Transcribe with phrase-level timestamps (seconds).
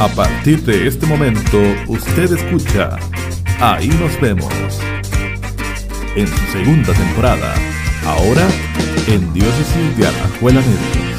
[0.00, 2.98] A partir de este momento, usted escucha
[3.60, 4.52] Ahí nos vemos.
[6.16, 7.54] En su segunda temporada,
[8.04, 8.46] ahora
[9.06, 11.13] en Diócesis de Alajuela Medio.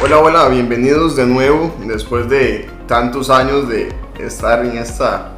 [0.00, 3.88] Hola, hola, bienvenidos de nuevo después de tantos años de
[4.20, 5.34] estar en esta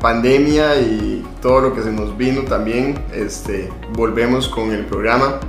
[0.00, 3.02] pandemia y todo lo que se nos vino también.
[3.14, 5.40] Este, volvemos con el programa.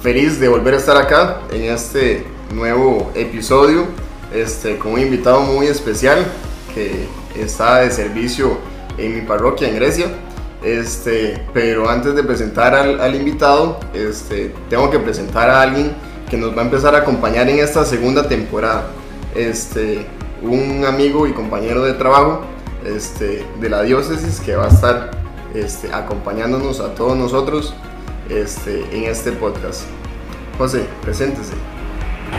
[0.00, 3.84] Feliz de volver a estar acá en este nuevo episodio
[4.32, 6.24] este, con un invitado muy especial
[6.74, 7.06] que
[7.38, 8.56] está de servicio
[8.96, 10.06] en mi parroquia en Grecia.
[10.62, 16.56] Este, pero antes de presentar al, invitado, este, tengo que presentar a alguien que nos
[16.56, 18.88] va a empezar a acompañar en esta segunda temporada.
[19.34, 20.06] Este,
[20.42, 22.42] un amigo y compañero de trabajo
[22.84, 25.10] este, de la diócesis que va a estar
[25.54, 27.74] este, acompañándonos a todos nosotros
[28.28, 29.82] este, en este podcast.
[30.58, 31.54] José, preséntese.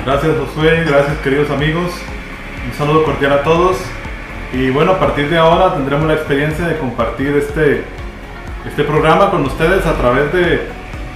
[0.05, 1.91] Gracias Josué, gracias queridos amigos,
[2.65, 3.77] un saludo cordial a todos
[4.53, 7.83] y bueno, a partir de ahora tendremos la experiencia de compartir este,
[8.67, 10.67] este programa con ustedes a través de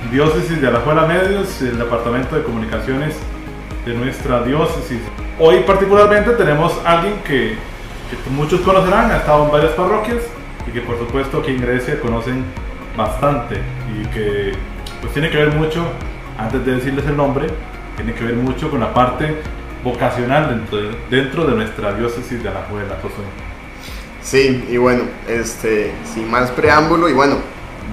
[0.09, 3.15] Diócesis de Alajuela Medios, el Departamento de Comunicaciones
[3.85, 4.99] de nuestra diócesis.
[5.39, 7.55] Hoy particularmente tenemos a alguien que,
[8.31, 10.23] muchos conocerán, ha estado en varias parroquias
[10.67, 12.43] y que por supuesto aquí en Grecia conocen
[12.97, 13.61] bastante
[13.95, 14.51] y que
[14.99, 15.85] pues tiene que ver mucho,
[16.37, 17.47] antes de decirles el nombre,
[17.95, 19.37] tiene que ver mucho con la parte
[19.83, 20.65] vocacional
[21.09, 23.23] dentro de, nuestra diócesis de Alajuela, Josué.
[24.21, 27.37] Sí, y bueno, este, sin más preámbulo, y bueno,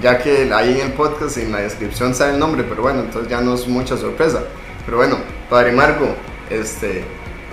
[0.02, 3.30] ya que ahí en el podcast, en la descripción sale el nombre, pero bueno, entonces
[3.30, 4.44] ya no es mucha sorpresa.
[4.84, 5.18] Pero bueno,
[5.50, 6.14] Padre Marco,
[6.50, 7.04] este,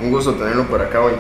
[0.02, 1.13] un gusto tenerlo por acá hoy.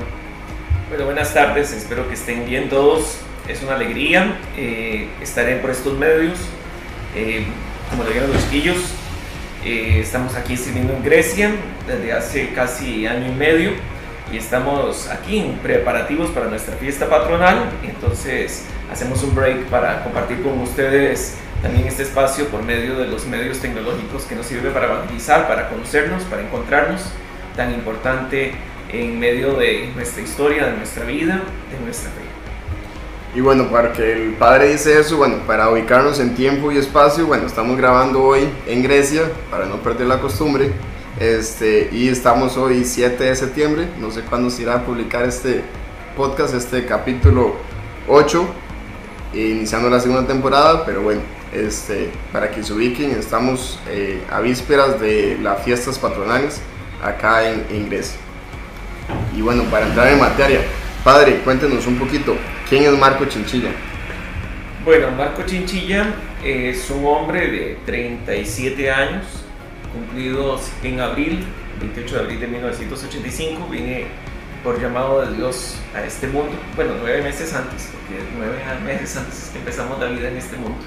[0.89, 3.17] Bueno, buenas tardes, espero que estén bien todos.
[3.47, 6.37] Es una alegría eh, estar por estos medios.
[7.15, 7.45] Eh,
[7.89, 8.77] como le dijeron los chiquillos,
[9.63, 11.51] eh, estamos aquí sirviendo en Grecia
[11.87, 13.71] desde hace casi año y medio
[14.31, 17.71] y estamos aquí en preparativos para nuestra fiesta patronal.
[17.83, 23.25] Entonces hacemos un break para compartir con ustedes también este espacio por medio de los
[23.25, 27.01] medios tecnológicos que nos sirve para evangelizar, para conocernos, para encontrarnos,
[27.55, 28.53] tan importante
[28.89, 31.41] en medio de nuestra historia, de nuestra vida,
[31.71, 32.25] de nuestra fe.
[33.35, 37.25] Y bueno, para que el padre dice eso, bueno, para ubicarnos en tiempo y espacio,
[37.25, 40.71] bueno, estamos grabando hoy en Grecia, para no perder la costumbre,
[41.19, 45.63] este, y estamos hoy 7 de septiembre, no sé cuándo se irá a publicar este
[46.15, 47.55] podcast, este capítulo
[48.07, 48.47] 8,
[49.35, 51.21] iniciando la segunda temporada, pero bueno,
[51.53, 56.61] este, para que se ubiquen, estamos eh, a vísperas de las fiestas patronales
[57.03, 57.89] acá en, en.
[59.35, 60.61] Y bueno, para entrar en materia,
[61.03, 62.35] padre, cuéntenos un poquito,
[62.69, 63.69] ¿quién es Marco Chinchilla?
[64.83, 66.13] Bueno, Marco Chinchilla
[66.43, 69.25] es un hombre de 37 años,
[69.91, 71.43] cumplidos en abril,
[71.79, 73.67] 28 de abril de 1985.
[73.69, 74.05] Vine
[74.65, 79.51] por llamado de Dios a este mundo, bueno, nueve meses antes, porque nueve meses antes
[79.53, 80.79] que empezamos la vida en este mundo.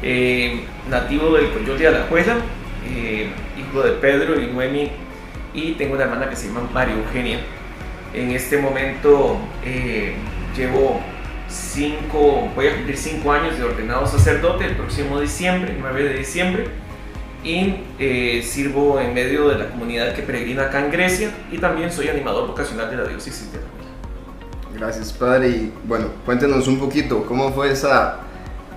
[0.00, 2.36] Eh, nativo del Coyol de Alajuela,
[2.88, 4.92] eh, hijo de Pedro y Noemi,
[5.52, 7.40] y tengo una hermana que se llama María Eugenia.
[8.14, 10.14] En este momento eh,
[10.56, 11.00] llevo
[11.48, 16.66] cinco, voy a cumplir cinco años de ordenado sacerdote el próximo diciembre, 9 de diciembre,
[17.44, 21.92] y eh, sirvo en medio de la comunidad que peregrina acá en Grecia y también
[21.92, 23.84] soy animador vocacional de la diócesis de Alajuela.
[24.74, 25.48] Gracias, padre.
[25.48, 28.20] Y bueno, cuéntenos un poquito cómo fue esa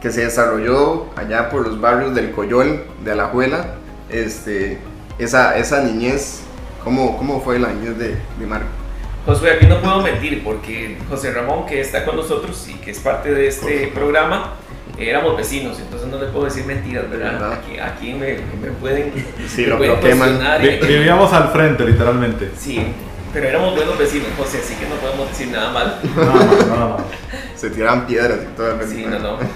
[0.01, 3.75] que se desarrolló allá por los barrios del Coyol, de Alajuela,
[4.09, 4.77] este,
[5.17, 6.41] esa, esa niñez,
[6.83, 8.67] ¿cómo, cómo fue la niñez de, de Marco?
[9.25, 13.00] Josué, aquí no puedo mentir porque José Ramón, que está con nosotros y que es
[13.00, 14.53] parte de este programa,
[15.00, 17.34] éramos vecinos, entonces no le puedo decir mentiras, ¿verdad?
[17.34, 17.53] ¿Verdad?
[17.53, 19.12] Aquí, aquí me, me pueden,
[19.47, 20.39] Sí, me lo- pueden lo queman.
[20.62, 22.51] Vi- Vivíamos al frente, literalmente.
[22.57, 22.81] Sí,
[23.33, 26.00] pero éramos buenos vecinos, José, así que no podemos decir nada mal.
[26.16, 27.01] Nada más, nada más.
[27.56, 29.38] Se tiraban piedras y todo el Sí, no, no.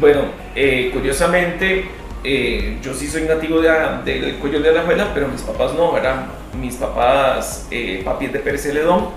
[0.00, 0.22] Bueno,
[0.56, 1.84] eh, curiosamente,
[2.24, 3.70] eh, yo sí soy nativo de,
[4.04, 6.26] del Coyol de Alajuela, pero mis papás no, ¿verdad?
[6.60, 9.08] Mis papás, eh, papi es de Pérez Celedón,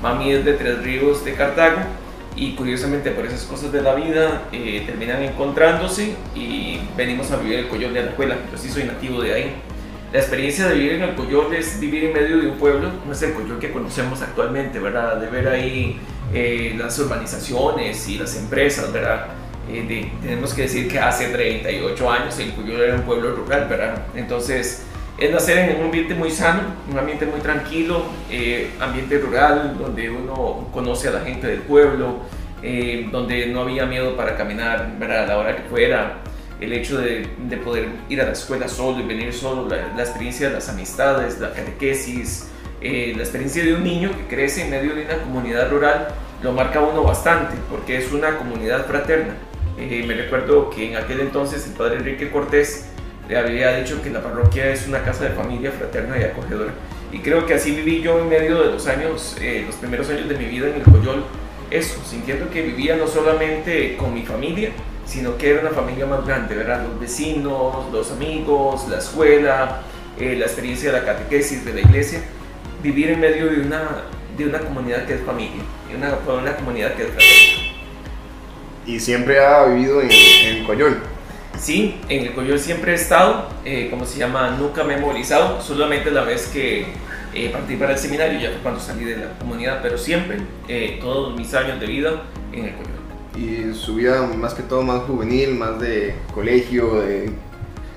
[0.00, 1.76] mami es de Tres Ríos de Cartago,
[2.36, 7.58] y curiosamente por esas cosas de la vida eh, terminan encontrándose y venimos a vivir
[7.60, 9.54] el Coyol de Alajuela, yo sí soy nativo de ahí.
[10.12, 13.12] La experiencia de vivir en el Coyol es vivir en medio de un pueblo, no
[13.12, 15.16] es el Coyol que conocemos actualmente, ¿verdad?
[15.16, 15.98] De ver ahí
[16.34, 19.26] eh, las urbanizaciones y las empresas, ¿verdad?
[19.70, 23.66] Eh, de- tenemos que decir que hace 38 años el Coyol era un pueblo rural,
[23.70, 24.02] ¿verdad?
[24.14, 24.82] Entonces,
[25.22, 30.10] es nacer en un ambiente muy sano, un ambiente muy tranquilo, eh, ambiente rural, donde
[30.10, 32.16] uno conoce a la gente del pueblo,
[32.60, 36.18] eh, donde no había miedo para caminar a la hora que fuera,
[36.60, 40.02] el hecho de, de, poder ir a la escuela solo y venir solo, la, la
[40.02, 42.48] experiencia de las amistades, la catequesis,
[42.80, 46.08] eh, la experiencia de un niño que crece en medio de una comunidad rural
[46.42, 49.34] lo marca uno bastante, porque es una comunidad fraterna.
[49.76, 52.91] me recuerdo que en aquel entonces el padre Enrique Cortés
[53.36, 56.72] había dicho que la parroquia es una casa de familia fraterna y acogedora.
[57.12, 60.28] Y creo que así viví yo en medio de los años, eh, los primeros años
[60.28, 61.24] de mi vida en el Coyol,
[61.70, 64.70] eso, sintiendo que vivía no solamente con mi familia,
[65.04, 66.86] sino que era una familia más grande, ¿verdad?
[66.86, 69.82] Los vecinos, los amigos, la escuela,
[70.18, 72.22] eh, la experiencia de la catequesis de la iglesia,
[72.82, 74.02] vivir en medio de una,
[74.36, 75.62] de una comunidad que es familia,
[75.94, 77.72] una, una comunidad que es fraterna.
[78.86, 81.11] Y siempre ha vivido en, en Coyol.
[81.62, 85.62] Sí, en el Coyol siempre he estado, eh, como se llama, nunca me he movilizado,
[85.62, 86.86] solamente la vez que
[87.32, 90.98] eh, partí para el seminario, ya fue cuando salí de la comunidad, pero siempre, eh,
[91.00, 92.92] todos mis años de vida en el Coyol.
[93.36, 97.00] ¿Y su vida más que todo más juvenil, más de colegio?
[97.00, 97.30] De...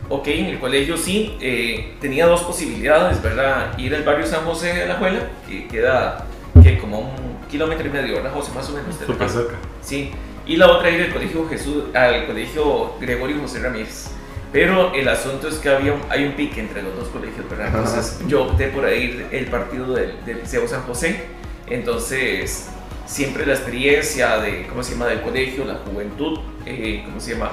[0.09, 3.75] Ok, en el colegio sí, eh, tenía dos posibilidades, ¿verdad?
[3.79, 6.23] Ir al barrio San José de la Juela, que queda
[6.61, 8.51] que como un kilómetro y medio, ¿verdad, José?
[8.53, 8.95] Más o menos.
[9.07, 9.55] Súper cerca.
[9.81, 10.11] Sí,
[10.45, 14.11] y la otra ir al colegio Jesús, al colegio Gregorio José Ramírez.
[14.51, 17.67] Pero el asunto es que había un- hay un pique entre los dos colegios, ¿verdad?
[17.67, 21.25] Entonces yo opté por ir el partido del, del Liceo San José.
[21.67, 22.69] Entonces
[23.05, 27.51] siempre la experiencia de, ¿cómo se llama?, del colegio, la juventud, eh, ¿cómo se llama?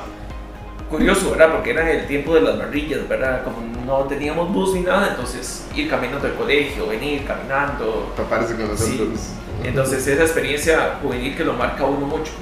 [0.88, 1.52] Curioso, ¿verdad?
[1.52, 3.42] Porque era el tiempo de las barrillas, ¿verdad?
[3.44, 3.56] Como
[3.86, 8.96] no teníamos bus ni nada, entonces ir caminando al colegio, venir caminando, Taparse con Sí.
[8.98, 9.20] nosotros.
[9.64, 12.32] entonces esa experiencia juvenil que lo marca uno mucho.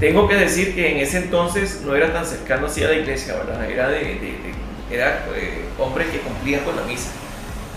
[0.00, 3.34] Tengo que decir que en ese entonces no era tan cercano así a la iglesia,
[3.34, 3.70] ¿verdad?
[3.70, 7.10] Era, de, de- de- era eh, hombre que cumplía con la misa.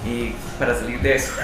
[0.05, 1.31] Y para salir de eso.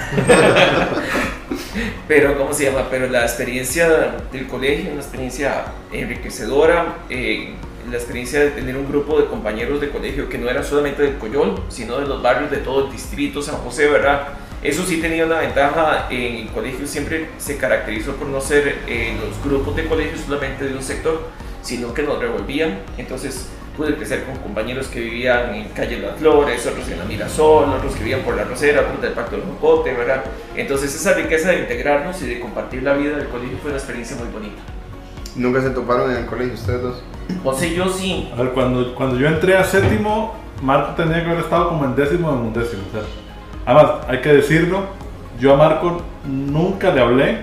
[2.08, 2.88] Pero, ¿cómo se llama?
[2.90, 3.88] Pero la experiencia
[4.32, 7.54] del colegio, una experiencia enriquecedora, eh,
[7.90, 11.14] la experiencia de tener un grupo de compañeros de colegio que no eran solamente del
[11.16, 14.28] Coyol, sino de los barrios de todo el distrito San José, ¿verdad?
[14.64, 19.14] Eso sí tenía una ventaja, en el colegio siempre se caracterizó por no ser eh,
[19.20, 21.20] los grupos de colegio solamente de un sector,
[21.60, 22.78] sino que nos revolvían.
[22.96, 27.74] Entonces pude crecer con compañeros que vivían en Calle Las Flores, otros en la Mirasol,
[27.74, 30.24] otros que vivían por la Rosera, otros del Pacto del Jocote, ¿verdad?
[30.56, 34.16] Entonces esa riqueza de integrarnos y de compartir la vida del colegio fue una experiencia
[34.16, 34.62] muy bonita.
[35.36, 37.02] ¿Nunca se toparon en el colegio ustedes dos?
[37.42, 41.30] José y yo sí, A ver, cuando, cuando yo entré a séptimo, Marco tenía que
[41.30, 42.82] haber estado como en décimo o en undécimo.
[42.88, 43.02] O sea,
[43.66, 44.86] además, hay que decirlo,
[45.40, 47.38] yo a Marco nunca le hablé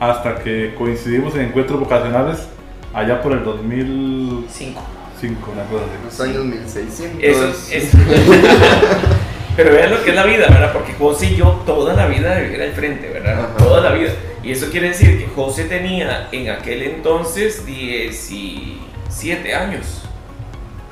[0.00, 2.48] hasta que coincidimos en encuentros vocacionales
[2.92, 4.82] allá por el 2005,
[5.20, 5.52] cinco.
[5.52, 6.04] una cosa así.
[6.04, 7.22] Los años 1600.
[7.22, 7.90] Eso es.
[9.56, 10.72] Pero vean lo que es la vida, ¿verdad?
[10.72, 13.44] Porque José y yo toda la vida vivir al frente, ¿verdad?
[13.44, 13.56] Ajá.
[13.56, 14.10] Toda la vida.
[14.42, 20.05] Y eso quiere decir que José tenía en aquel entonces 17 años.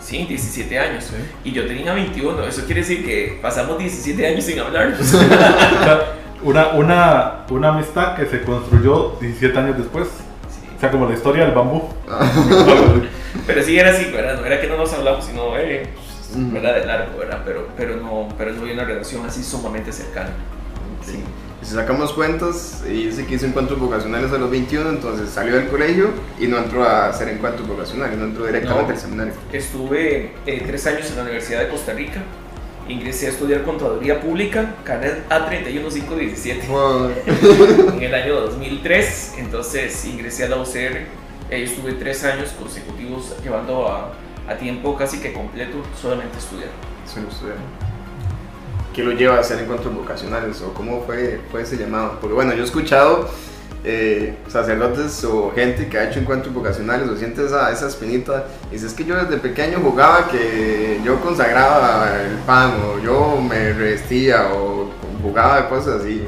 [0.05, 1.05] Sí, 17 años.
[1.05, 1.17] Sí.
[1.45, 2.47] Y yo tenía 21.
[2.47, 4.95] Eso quiere decir que pasamos 17 años sin hablar.
[6.43, 10.09] Una, una, una amistad que se construyó 17 años después.
[10.09, 10.69] Sí.
[10.77, 11.89] O sea, como la historia del bambú.
[13.47, 14.39] Pero sí era así, ¿verdad?
[14.39, 15.89] No era que no nos hablamos, sino, eh.
[16.37, 16.75] ¿verdad?
[16.75, 17.41] De largo, ¿verdad?
[17.47, 20.31] Pero, pero, no, pero no había una relación así sumamente cercana.
[21.03, 21.23] Sí.
[21.65, 25.69] Si sacamos cuentas, y dice que hizo encuentros vocacionales a los 21, entonces salió del
[25.69, 28.91] colegio y no entró a hacer encuentros vocacionales, no entró directamente No.
[28.95, 29.33] al seminario.
[29.51, 32.23] Estuve eh, tres años en la Universidad de Costa Rica.
[32.87, 37.11] Ingresé a estudiar Contaduría Pública, carnet A31517, Wow.
[37.97, 39.35] en el año 2003.
[39.39, 40.99] Entonces ingresé a la UCR.
[41.51, 44.13] Ahí estuve tres años consecutivos llevando a,
[44.47, 46.69] a tiempo casi que completo solamente estudiar.
[47.07, 47.57] Solo estudiar.
[48.95, 52.19] ¿Qué lo lleva a hacer encuentros vocacionales o cómo fue, fue ese llamado?
[52.21, 53.29] Porque bueno, yo he escuchado
[53.83, 58.75] eh, sacerdotes o gente que ha hecho encuentros vocacionales o siente esa, esa espinita y
[58.75, 63.73] dice es que yo desde pequeño jugaba que yo consagraba el pan o yo me
[63.73, 66.25] revestía o jugaba cosas así.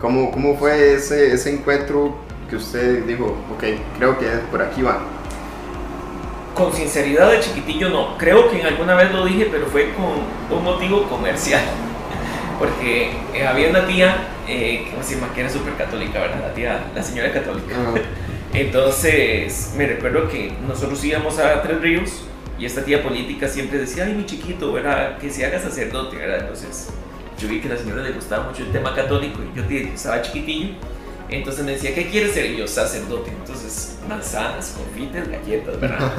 [0.00, 2.14] ¿Cómo, cómo fue ese, ese encuentro
[2.48, 3.64] que usted dijo, ok,
[3.98, 5.00] creo que por aquí va?
[6.54, 8.16] Con sinceridad de chiquitillo no.
[8.16, 11.62] Creo que en alguna vez lo dije, pero fue con un motivo comercial.
[12.58, 16.40] Porque eh, había una tía eh, que se llama que era súper católica, ¿verdad?
[16.40, 17.74] La tía, la señora católica.
[17.76, 17.98] Ah,
[18.52, 22.22] Entonces, me recuerdo que nosotros íbamos a Tres Ríos
[22.56, 25.18] y esta tía política siempre decía, ay, mi chiquito, ¿verdad?
[25.18, 26.38] Que se haga sacerdote, ¿verdad?
[26.42, 26.90] Entonces,
[27.36, 30.22] yo vi que a la señora le gustaba mucho el tema católico y yo estaba
[30.22, 30.74] chiquitillo
[31.30, 32.46] Entonces me decía, ¿qué quieres ser?
[32.46, 33.30] Y yo, sacerdote.
[33.30, 36.12] Entonces, manzanas, confites, galletas, ¿verdad?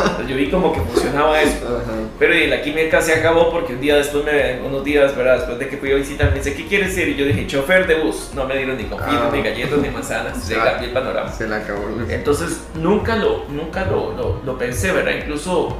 [0.00, 1.80] Entonces, yo vi como que funcionaba eso.
[2.18, 5.36] Pero y la química se acabó porque un día después, me, unos días, ¿verdad?
[5.36, 7.08] Después de que fui a visitar, me dice, ¿qué quieres ser?
[7.08, 8.30] Y yo dije, chofer de bus.
[8.34, 9.30] No me dieron ni confites, Ah.
[9.32, 10.42] ni galletas, ni manzanas.
[10.42, 11.30] Se cambió el panorama.
[11.30, 11.82] Se le acabó.
[12.08, 15.12] Entonces nunca lo, nunca lo, lo, lo pensé, ¿verdad?
[15.20, 15.76] Incluso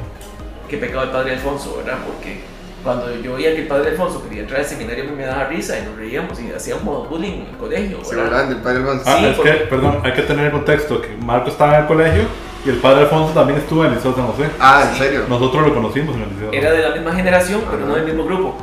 [0.68, 1.98] que pecado el padre Alfonso, ¿verdad?
[2.06, 2.40] Porque
[2.84, 5.44] cuando yo veía que el padre Alfonso quería entrar al seminario, a mí me daba
[5.44, 8.32] risa y nos reíamos y hacíamos bullying en el colegio, Se ¿verdad?
[8.32, 9.04] hablan del padre Alfonso.
[9.06, 11.80] Ah, Sí, es porque- que, perdón, hay que tener en contexto que Marco estaba en
[11.82, 12.22] el colegio
[12.64, 14.44] y el padre Alfonso también estuvo en el Liceo San José.
[14.60, 15.24] Ah, ¿en serio?
[15.28, 16.52] Nosotros lo conocimos en el Liceo.
[16.52, 17.88] Era de la misma generación, pero Ajá.
[17.88, 18.56] no del mismo grupo.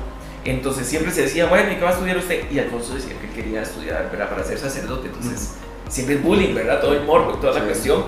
[0.43, 2.43] Entonces siempre se decía, bueno, ¿y qué va a estudiar usted?
[2.51, 4.29] Y Alfonso decía que quería estudiar, ¿verdad?
[4.29, 5.07] Para ser sacerdote.
[5.07, 5.55] Entonces,
[5.89, 6.79] siempre el bullying, ¿verdad?
[6.81, 7.65] Todo el morbo y toda la Sí.
[7.65, 8.03] cuestión,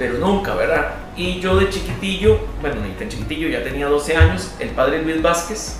[0.00, 0.94] pero nunca, ¿verdad?
[1.14, 5.20] Y yo de chiquitillo, bueno, ni tan chiquitillo, ya tenía 12 años, el padre Luis
[5.20, 5.76] Vázquez,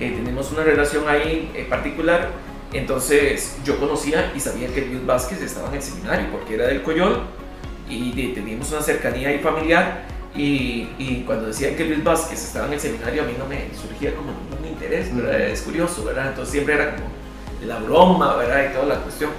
[0.00, 2.30] eh, tenemos una relación ahí eh, particular.
[2.72, 6.80] Entonces, yo conocía y sabía que Luis Vázquez estaba en el seminario porque era del
[6.80, 7.20] Coyol
[7.86, 10.04] y de- teníamos una cercanía ahí familiar.
[10.34, 13.66] Y, y cuando decían que Luis Vázquez estaba en el seminario, a mí no me
[13.78, 15.38] surgía como ningún interés, ¿verdad?
[15.38, 16.28] Es curioso, ¿verdad?
[16.28, 17.08] Entonces siempre era como
[17.66, 18.70] la broma, ¿verdad?
[18.70, 19.30] Y toda la cuestión.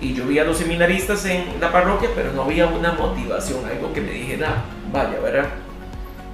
[0.00, 3.92] Y yo vi a los seminaristas en la parroquia, pero no había una motivación, algo
[3.92, 5.46] que me dijera, vaya, ¿verdad?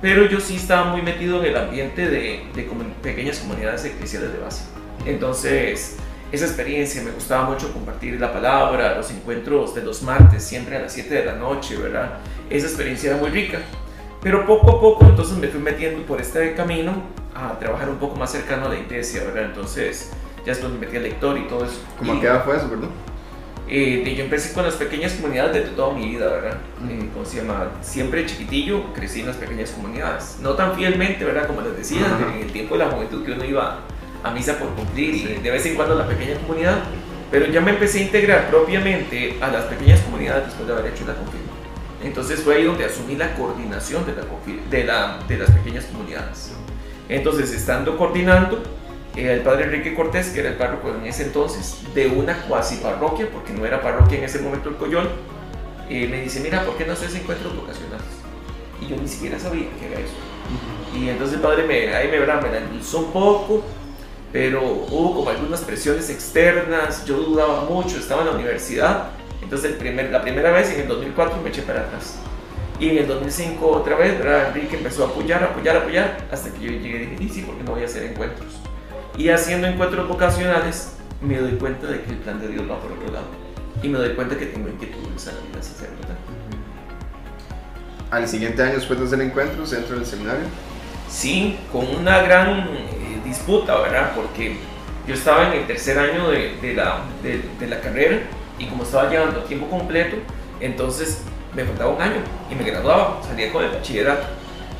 [0.00, 4.32] Pero yo sí estaba muy metido en el ambiente de, de comun- pequeñas comunidades eclesiales
[4.32, 4.64] de base.
[5.04, 5.96] Entonces,
[6.30, 10.82] esa experiencia me gustaba mucho compartir la palabra, los encuentros de los martes, siempre a
[10.82, 12.18] las 7 de la noche, ¿verdad?
[12.50, 13.58] Esa experiencia era muy rica.
[14.23, 16.92] Pero poco a poco entonces me fui metiendo por este camino
[17.35, 19.44] a trabajar un poco más cercano a la iglesia, ¿verdad?
[19.44, 20.11] Entonces
[20.44, 21.80] ya después me metí al lector y todo eso.
[21.99, 22.90] ¿Cómo Y, a qué edad fue eso, perdón?
[23.68, 26.58] Eh, yo empecé con las pequeñas comunidades de toda mi vida, ¿verdad?
[26.88, 27.70] Eh, ¿Cómo se llama?
[27.82, 30.37] Siempre chiquitillo crecí en las pequeñas comunidades.
[30.40, 31.46] No tan fielmente, ¿verdad?
[31.46, 32.32] Como les decía, Ajá.
[32.35, 33.80] en el tiempo de la juventud que uno iba
[34.23, 36.78] a misa por cumplir y de vez en cuando a la pequeña comunidad.
[37.30, 41.04] Pero ya me empecé a integrar propiamente a las pequeñas comunidades después de haber hecho
[41.06, 41.56] la confirmación.
[42.04, 44.23] Entonces fue ahí donde asumí la coordinación de, la,
[44.70, 46.52] de, la- de las pequeñas comunidades.
[47.08, 48.62] Entonces, estando coordinando,
[49.16, 53.28] el padre Enrique Cortés, que era el párroco en ese entonces, de una cuasi parroquia,
[53.32, 55.08] porque no era parroquia en ese momento el Coyol,
[55.88, 58.04] eh, me dice, mira, ¿por qué no haces encuentros vocacionales?
[58.80, 60.14] Y yo ni siquiera sabía que era eso.
[60.94, 62.42] Y entonces el padre me, ahí me, ¿verdad?
[62.42, 63.64] me la un poco,
[64.32, 69.11] pero hubo como algunas presiones externas, yo dudaba mucho, estaba en la universidad,
[69.42, 72.18] entonces el primer, la primera vez en el 2004 me eché para atrás.
[72.78, 74.49] Y en el 2005 otra vez, ¿verdad?
[74.49, 77.62] Enrique empezó a apoyar, apoyar, apoyar, hasta que yo llegué y dije, y sí, porque
[77.62, 78.65] no voy a hacer encuentros.
[79.16, 82.92] Y haciendo encuentros vocacionales, me doy cuenta de que el plan de Dios va por
[82.92, 83.26] otro lado.
[83.82, 86.16] Y me doy cuenta que tengo inquietudes a la vida sacerdotal.
[88.11, 90.44] Al siguiente año, después de hacer encuentros, entro del seminario.
[91.08, 94.12] Sí, con una gran eh, disputa, ¿verdad?
[94.14, 94.56] Porque
[95.06, 98.20] yo estaba en el tercer año de, de la, de, de la carrera
[98.58, 100.16] y como estaba llevando a tiempo completo,
[100.61, 101.23] entonces
[101.54, 102.20] me faltaba un año
[102.50, 104.26] y me graduaba, salía con el bachillerato.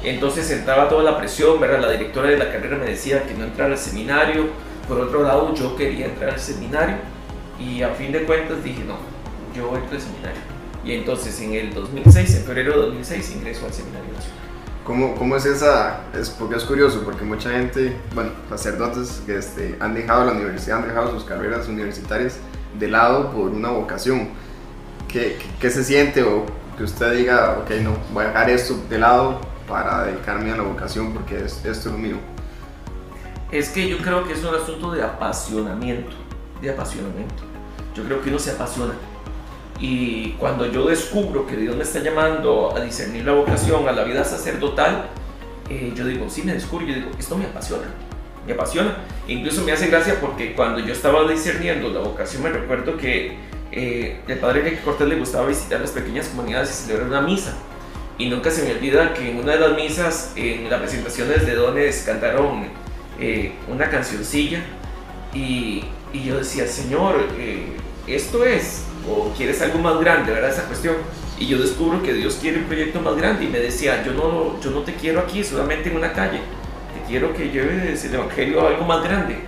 [0.07, 1.81] Entonces entraba toda la presión, ¿verdad?
[1.81, 4.47] La directora de la carrera me decía que no entrara al seminario.
[4.87, 6.95] Por otro lado, yo quería entrar al seminario
[7.59, 8.99] y a fin de cuentas dije, no,
[9.53, 10.41] yo entro al seminario.
[10.85, 14.11] Y entonces en el 2006, en febrero de 2006, ingreso al seminario.
[14.85, 16.03] ¿Cómo, ¿Cómo es esa?
[16.17, 20.79] Es porque es curioso, porque mucha gente, bueno, sacerdotes que este, han dejado la universidad,
[20.79, 22.37] han dejado sus carreras universitarias
[22.79, 24.29] de lado por una vocación.
[25.09, 26.47] ¿Qué, qué, qué se siente o
[26.79, 30.63] que usted diga, ok, no, voy a dejar esto de lado para dedicarme a la
[30.63, 32.17] vocación porque es, esto es lo mío?
[33.51, 36.17] Es que yo creo que es un asunto de apasionamiento,
[36.61, 37.45] de apasionamiento.
[37.95, 38.95] Yo creo que uno se apasiona.
[39.79, 44.05] Y cuando yo descubro que Dios me está llamando a discernir la vocación, a la
[44.05, 45.09] vida sacerdotal,
[45.69, 47.85] eh, yo digo, sí, me descubro, yo digo, esto me apasiona,
[48.47, 48.97] me apasiona.
[49.29, 53.37] Incluso me hace gracia porque cuando yo estaba discerniendo la vocación, me recuerdo que
[53.73, 57.55] eh, el padre Enrique Cortés le gustaba visitar las pequeñas comunidades y celebrar una misa.
[58.19, 61.55] Y nunca se me olvida que en una de las misas, en las presentaciones de
[61.55, 62.65] dones, cantaron
[63.21, 64.61] eh, una cancioncilla
[65.35, 70.51] y, y, yo decía, Señor, eh, esto es, o quieres algo más grande, ¿verdad?
[70.51, 70.97] Esa cuestión.
[71.39, 74.59] Y yo descubro que Dios quiere un proyecto más grande y me decía, yo no,
[74.63, 78.63] yo no te quiero aquí, solamente en una calle, te quiero que lleves el Evangelio
[78.63, 79.39] a algo más grande.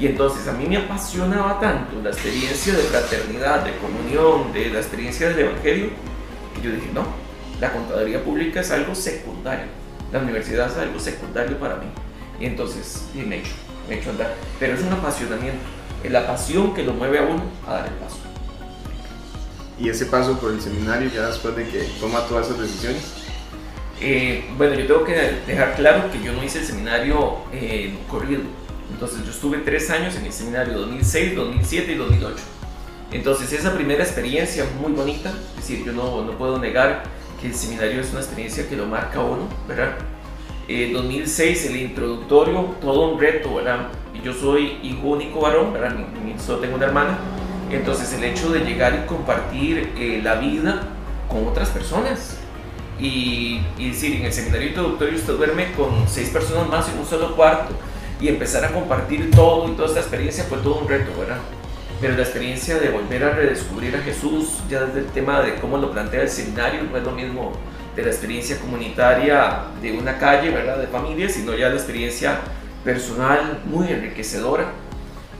[0.00, 4.78] Y entonces a mí me apasionaba tanto la experiencia de fraternidad, de comunión, de la
[4.78, 5.90] experiencia del Evangelio,
[6.54, 7.23] que yo dije, no,
[7.64, 9.64] la contaduría pública es algo secundario,
[10.12, 11.86] la universidad es algo secundario para mí.
[12.38, 13.52] Y entonces y me echo,
[13.88, 14.34] me echo a andar.
[14.60, 15.64] Pero es un apasionamiento,
[16.02, 18.18] es la pasión que lo mueve a uno a dar el paso.
[19.80, 23.02] Y ese paso por el seminario ya después de que toma todas esas decisiones.
[24.00, 25.14] Eh, bueno, yo tengo que
[25.46, 28.42] dejar claro que yo no hice el seminario eh, corrido.
[28.92, 32.36] Entonces yo estuve tres años en el seminario 2006, 2007 y 2008.
[33.10, 38.00] Entonces esa primera experiencia muy bonita, es decir, yo no, no puedo negar el seminario
[38.00, 39.96] es una experiencia que lo marca uno, ¿verdad?
[40.66, 43.88] Eh, 2006, el introductorio, todo un reto, ¿verdad?
[44.22, 45.94] Yo soy hijo único varón, ¿verdad?
[46.38, 47.18] Solo tengo una hermana.
[47.70, 50.82] Entonces el hecho de llegar y compartir eh, la vida
[51.28, 52.38] con otras personas.
[52.98, 57.04] Y, y, decir, en el seminario introductorio usted duerme con seis personas más en un
[57.04, 57.74] solo cuarto
[58.20, 61.38] y empezar a compartir todo y toda esta experiencia fue todo un reto, ¿verdad?
[62.04, 65.78] Pero la experiencia de volver a redescubrir a Jesús, ya desde el tema de cómo
[65.78, 67.52] lo plantea el seminario, no es lo mismo
[67.96, 70.76] de la experiencia comunitaria de una calle, ¿verdad?
[70.76, 72.40] De familia, sino ya la experiencia
[72.84, 74.66] personal muy enriquecedora.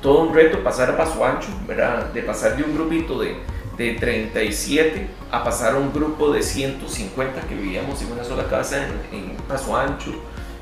[0.00, 2.06] Todo un reto pasar a paso ancho, ¿verdad?
[2.14, 3.36] De pasar de un grupito de,
[3.76, 8.86] de 37 a pasar a un grupo de 150 que vivíamos en una sola casa
[9.12, 10.12] en, en paso ancho,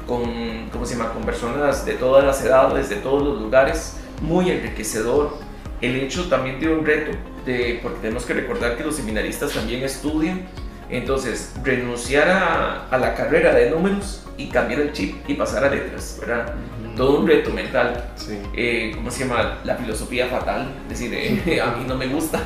[0.09, 1.13] con, ¿cómo se llama?
[1.13, 5.52] con personas de todas las edades, de todos los lugares, muy enriquecedor.
[5.83, 7.11] El hecho también de un reto,
[7.45, 10.47] de, porque tenemos que recordar que los seminaristas también estudian,
[10.89, 15.71] entonces, renunciar a, a, la carrera de números y cambiar el chip y pasar a
[15.71, 16.55] letras, ¿verdad?
[16.97, 18.13] Todo un reto mental.
[18.17, 18.39] Sí.
[18.55, 19.61] Eh, ¿Cómo se llama?
[19.65, 20.71] La filosofía fatal.
[20.91, 22.43] Es decir, eh, a mí no me gusta.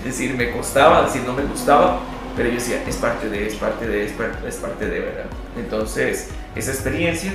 [0.00, 2.00] Es decir, me costaba, decir, no me gustaba,
[2.36, 5.26] pero yo decía, es parte de, es parte de, es parte, es parte de, ¿verdad?
[5.58, 7.32] Entonces, esa experiencia.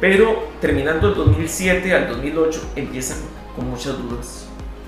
[0.00, 3.18] Pero terminando el 2007 al 2008, empiezan
[3.54, 4.45] con muchas dudas.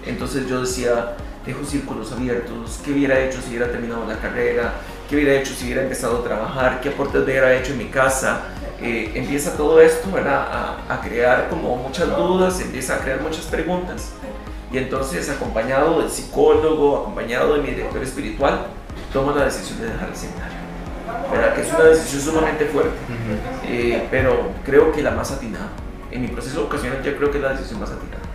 [0.09, 4.73] Entonces yo decía, dejo círculos abiertos, qué hubiera hecho si hubiera terminado la carrera,
[5.09, 8.41] qué hubiera hecho si hubiera empezado a trabajar, qué aportes hubiera hecho en mi casa.
[8.81, 10.09] Eh, empieza todo esto.
[10.17, 14.13] A, a, crear como muchas dudas, empieza a crear muchas preguntas.
[14.73, 18.67] Y entonces, acompañado del psicólogo, acompañado de mi director espiritual,
[19.13, 20.59] tomo la decisión de dejar el seminario.
[21.31, 21.55] ¿verdad?
[21.55, 23.71] Que es una decisión sumamente fuerte, uh -huh.
[23.71, 25.69] eh, pero creo que la más atinada.
[26.11, 28.28] En mi proceso vocacional yo creo que es la decisión más atinada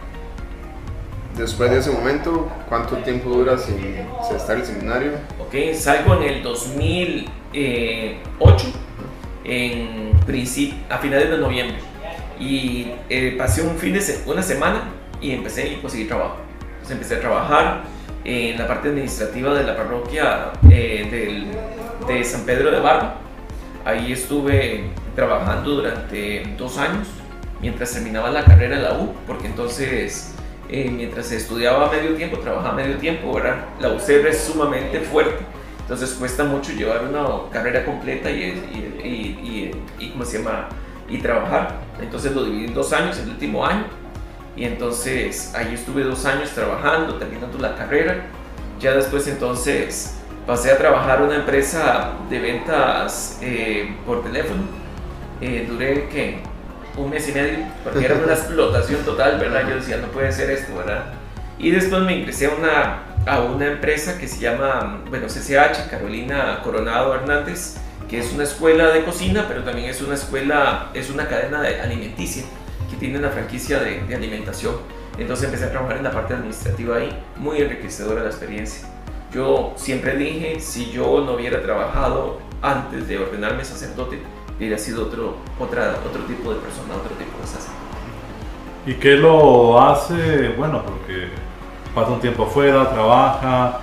[1.36, 5.12] después de ese momento, ¿cuánto tiempo dura sin, sin estar en el seminario?
[5.40, 8.68] Ok, salgo en el 2008,
[9.46, 10.14] en
[10.90, 11.78] a finales de noviembre.
[12.40, 14.90] Y eh, pasé un fin de una semana
[15.22, 16.38] y empecé a conseguir trabajo.
[16.74, 17.84] Entonces empecé a trabajar
[18.26, 21.46] en la parte administrativa de la parroquia eh,
[22.08, 23.18] de San Pedro de Barba.
[23.86, 27.08] Ahí estuve trabajando durante dos años
[27.62, 30.33] mientras terminaba la carrera de la U, porque entonces
[30.74, 33.64] eh, mientras estudiaba medio tiempo, trabajaba medio tiempo, ¿verdad?
[33.80, 35.46] La UCR es sumamente fuerte,
[35.82, 38.42] entonces cuesta mucho llevar una carrera completa y,
[39.04, 40.70] y, y, y, ¿cómo se llama?
[41.08, 41.80] Y trabajar.
[42.02, 43.86] Entonces lo dividí en dos años, el último año,
[44.56, 48.26] y entonces ahí estuve dos años trabajando, terminando la carrera.
[48.80, 54.64] Ya después entonces pasé a trabajar en una empresa de ventas eh, por teléfono.
[55.40, 56.40] Eh, duré que
[56.98, 59.68] un mes y medio, porque era una explotación total, ¿verdad?
[59.70, 61.14] Yo decía, no puede ser esto, ¿verdad?
[61.58, 66.60] Y después me ingresé a una, a una empresa que se llama, bueno, CCH, Carolina
[66.64, 67.78] Coronado Hernández,
[68.10, 71.82] que es una escuela de cocina, pero también es una escuela, es una cadena de
[71.82, 72.44] alimenticia,
[72.90, 74.76] que tiene una franquicia de, de alimentación.
[75.18, 78.88] Entonces empecé a trabajar en la parte administrativa ahí, muy enriquecedora la experiencia.
[79.34, 84.20] Yo siempre dije, si yo no hubiera trabajado antes de ordenarme sacerdote,
[84.64, 87.84] hubiera sido otro, otra, otro tipo de persona, otro tipo de sacerdote.
[88.86, 90.50] ¿Y qué lo hace?
[90.58, 91.28] Bueno, porque
[91.94, 93.80] pasa un tiempo afuera, trabaja,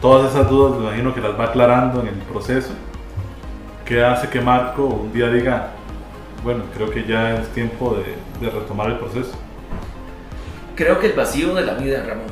[0.00, 2.70] todas esas dudas me imagino que las va aclarando en el proceso.
[3.84, 5.70] ¿Qué hace que Marco un día diga,
[6.44, 9.32] bueno, creo que ya es tiempo de, de retomar el proceso?
[10.76, 12.26] Creo que el vacío de la vida, Ramón.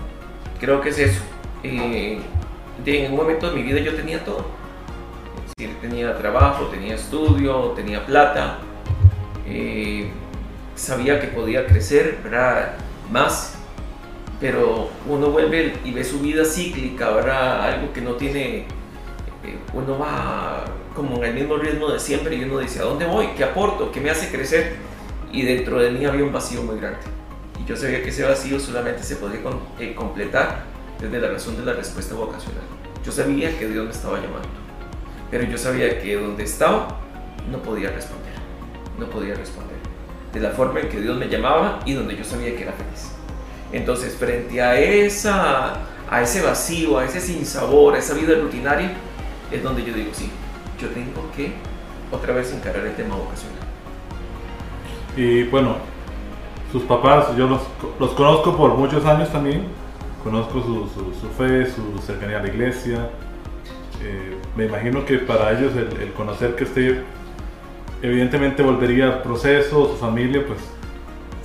[0.60, 1.20] Creo que es eso.
[1.64, 2.20] Eh,
[2.84, 4.57] de, en un momento de mi vida yo tenía todo
[5.66, 8.58] tenía trabajo, tenía estudio, tenía plata,
[9.44, 10.08] eh,
[10.76, 12.74] sabía que podía crecer ¿verdad?
[13.10, 13.54] más,
[14.40, 17.62] pero uno vuelve y ve su vida cíclica, ¿verdad?
[17.72, 18.58] algo que no tiene,
[19.44, 23.06] eh, uno va como en el mismo ritmo de siempre y uno dice, ¿a dónde
[23.06, 23.28] voy?
[23.36, 23.90] ¿Qué aporto?
[23.90, 24.76] ¿Qué me hace crecer?
[25.32, 27.00] Y dentro de mí había un vacío muy grande.
[27.60, 29.40] Y yo sabía que ese vacío solamente se podía
[29.80, 30.64] eh, completar
[31.00, 32.62] desde la razón de la respuesta vocacional.
[33.04, 34.67] Yo sabía que Dios me estaba llamando
[35.30, 36.88] pero yo sabía que donde estaba
[37.50, 38.32] no podía responder,
[38.98, 39.76] no podía responder,
[40.32, 43.12] de la forma en que Dios me llamaba y donde yo sabía que era feliz.
[43.72, 45.76] Entonces, frente a, esa,
[46.10, 48.92] a ese vacío, a ese sinsabor, a esa vida rutinaria,
[49.50, 50.30] es donde yo digo, sí,
[50.80, 51.52] yo tengo que
[52.10, 53.58] otra vez encarar el tema vocacional.
[55.16, 55.76] Y bueno,
[56.72, 57.62] sus papás, yo los,
[57.98, 59.64] los conozco por muchos años también,
[60.22, 63.10] conozco su, su, su fe, su cercanía a la iglesia,
[64.02, 67.02] eh, me imagino que para ellos el, conocer que usted
[68.02, 70.58] evidentemente volvería al proceso, su familia, pues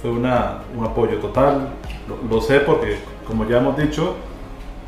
[0.02, 1.70] fue una, un apoyo total.
[2.30, 4.16] Lo, sé porque, como ya hemos dicho,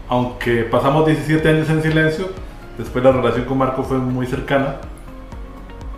[0.09, 2.29] aunque pasamos 17 años en silencio,
[2.77, 4.77] después la relación con Marco fue muy cercana.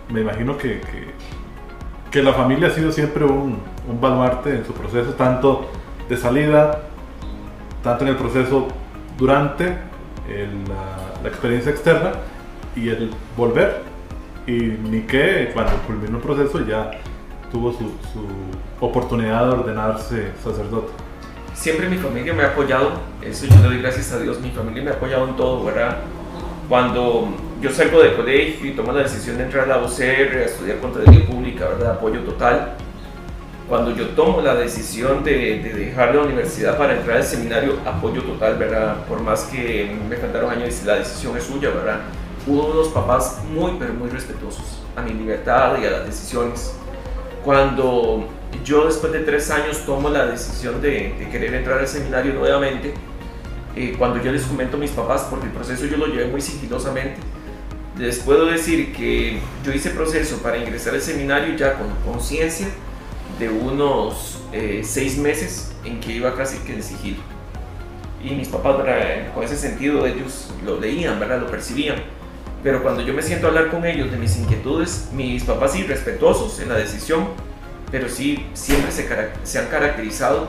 [0.08, 0.80] Me imagino que,
[2.10, 5.66] que, la familia ha sido siempre un, un baluarte en su proceso, tanto
[6.08, 6.82] de salida,
[7.82, 8.68] tanto en el proceso
[9.18, 9.76] durante
[10.28, 10.64] el,
[11.22, 12.12] la experiencia externa
[12.74, 13.82] y el volver.
[14.46, 16.90] Y ni que cuando culminó el proceso ya
[17.52, 18.26] tuvo su, su
[18.80, 20.92] oportunidad de ordenarse sacerdote.
[21.54, 24.82] Siempre mi familia me ha apoyado, eso yo le doy gracias a Dios, mi familia
[24.84, 25.98] me ha apoyado en todo, ¿verdad?
[26.68, 27.28] Cuando
[27.60, 30.78] yo salgo del colegio y tomo la decisión de entrar a la UCR, a estudiar
[30.78, 31.92] Contaduría Pública, ¿verdad?
[31.92, 32.74] Apoyo total.
[33.68, 38.22] Cuando yo tomo la decisión de, de dejar la universidad para entrar al seminario, apoyo
[38.22, 39.04] total, ¿verdad?
[39.06, 42.00] Por más que me faltaron años, la decisión es suya, ¿verdad?
[42.46, 46.72] Hubo unos papás muy, pero muy respetuosos a mi libertad y a las decisiones.
[47.44, 48.26] Cuando
[48.64, 52.94] yo después de tres años tomo la decisión de, de querer entrar al seminario nuevamente,
[53.76, 56.40] eh, cuando yo les comento a mis papás, porque el proceso yo lo llevé muy
[56.40, 57.16] sigilosamente,
[57.98, 62.68] les puedo decir que yo hice proceso para ingresar al seminario ya con conciencia
[63.38, 67.22] de unos eh, seis meses en que iba casi que en sigilo.
[68.22, 68.76] Y mis papás,
[69.32, 71.40] con ese sentido, ellos lo leían, ¿verdad?
[71.40, 71.96] lo percibían.
[72.62, 75.84] Pero cuando yo me siento a hablar con ellos de mis inquietudes, mis papás sí
[75.84, 77.28] respetuosos en la decisión,
[77.92, 80.48] pero sí siempre se, han caracterizado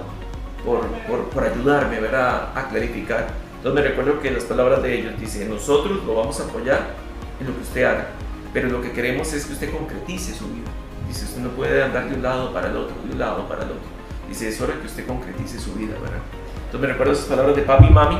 [0.65, 2.57] por, por, por, ayudarme ¿verdad?
[2.57, 3.27] a clarificar.
[3.57, 6.95] Entonces me recuerdo que las palabras de ellos dicen, nosotros lo vamos a apoyar
[7.39, 8.07] en lo que usted haga,
[8.51, 10.69] pero lo que queremos es que usted concretice su vida.
[11.09, 13.63] Dice, usted no puede andar de un lado para el otro, de un lado para
[13.63, 13.89] el otro.
[14.29, 16.21] Dice, es hora que usted concretice su vida, ¿verdad?
[16.65, 18.19] Entonces me recuerdo esas palabras de papi y mami,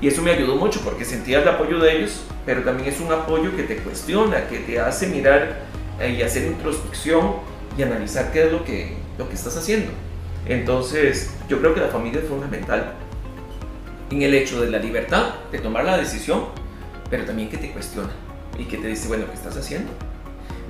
[0.00, 3.12] y eso me ayudó mucho porque sentía el apoyo de ellos, pero también es un
[3.12, 5.60] apoyo que te cuestiona, que te hace mirar
[6.00, 7.34] y hacer introspección
[7.76, 9.90] y analizar qué es lo que, lo que estás haciendo.
[10.46, 12.94] Entonces, yo creo que la familia es fundamental
[14.10, 16.46] en el hecho de la libertad de tomar la decisión,
[17.10, 18.10] pero también que te cuestiona
[18.58, 19.92] y que te dice, bueno, ¿qué estás haciendo?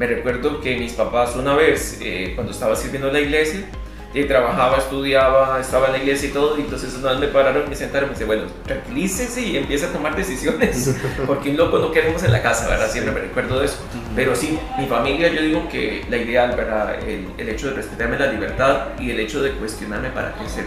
[0.01, 3.67] Me recuerdo que mis papás una vez, eh, cuando estaba sirviendo en la iglesia,
[4.15, 7.69] y trabajaba, estudiaba, estaba en la iglesia y todo, y entonces una vez me pararon,
[7.69, 11.79] me sentaron y me dice, bueno, tranquilícese y empieza a tomar decisiones, porque un loco
[11.81, 12.89] no queremos en la casa, ¿verdad?
[12.89, 13.77] Siempre me recuerdo de eso.
[14.17, 16.99] Pero sí, mi familia, yo digo que la ideal, ¿verdad?
[17.07, 20.65] El, el hecho de respetarme la libertad y el hecho de cuestionarme para crecer.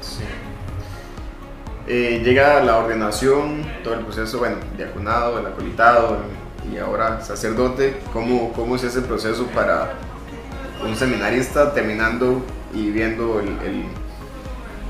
[0.00, 0.24] Sí.
[1.86, 7.96] Eh, llega la ordenación, todo el proceso, bueno, diaconado, el acolitado y ahora sacerdote.
[8.12, 9.94] ¿Cómo, cómo es ese proceso para
[10.84, 12.42] un seminarista terminando
[12.74, 13.84] y viendo el, el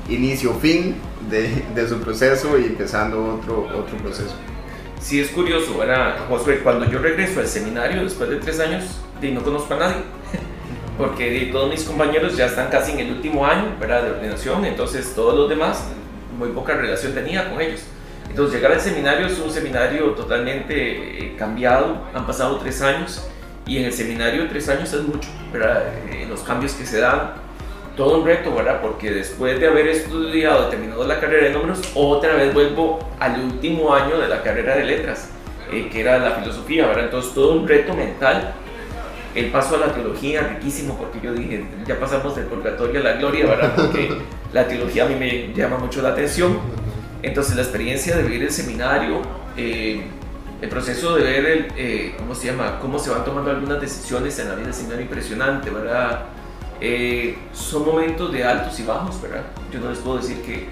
[0.09, 0.95] inicio-fin
[1.29, 4.35] de, de, su proceso y empezando otro, otro proceso?
[4.99, 6.59] Sí, es curioso, ¿verdad, Josué?
[6.59, 8.83] Cuando yo regreso al seminario después de tres años,
[9.21, 10.03] no conozco a nadie.
[10.97, 14.03] Porque todos mis compañeros ya están casi en el último año ¿verdad?
[14.03, 15.83] de ordenación, entonces todos los demás
[16.37, 17.81] muy poca relación tenía con ellos.
[18.37, 23.27] Entonces llegar al seminario es un seminario totalmente eh, cambiado, han pasado tres años
[23.65, 25.85] y en el seminario tres años es mucho, ¿verdad?
[26.11, 27.33] Eh, los cambios que se dan,
[27.95, 28.79] todo un reto, ¿verdad?
[28.79, 33.91] Porque después de haber estudiado, terminado la carrera de números, otra vez vuelvo al último
[33.91, 35.31] año de la carrera de letras,
[35.71, 37.05] eh, que era la filosofía, ¿verdad?
[37.05, 38.53] Entonces todo un reto mental.
[39.33, 43.13] El paso a la teología, riquísimo, porque yo dije, ya pasamos del purgatorio a la
[43.13, 43.73] gloria, ¿verdad?
[43.75, 44.09] Porque
[44.53, 46.59] la teología a mí me llama mucho la atención.
[47.23, 49.21] Entonces la experiencia de vivir el seminario,
[49.55, 50.05] eh,
[50.61, 52.79] el proceso de ver el, eh, ¿cómo se llama?
[52.79, 56.25] Cómo se van tomando algunas decisiones en la vida del seminario, impresionante, ¿verdad?
[56.79, 59.43] Eh, son momentos de altos y bajos, ¿verdad?
[59.71, 60.69] Yo no les puedo decir que,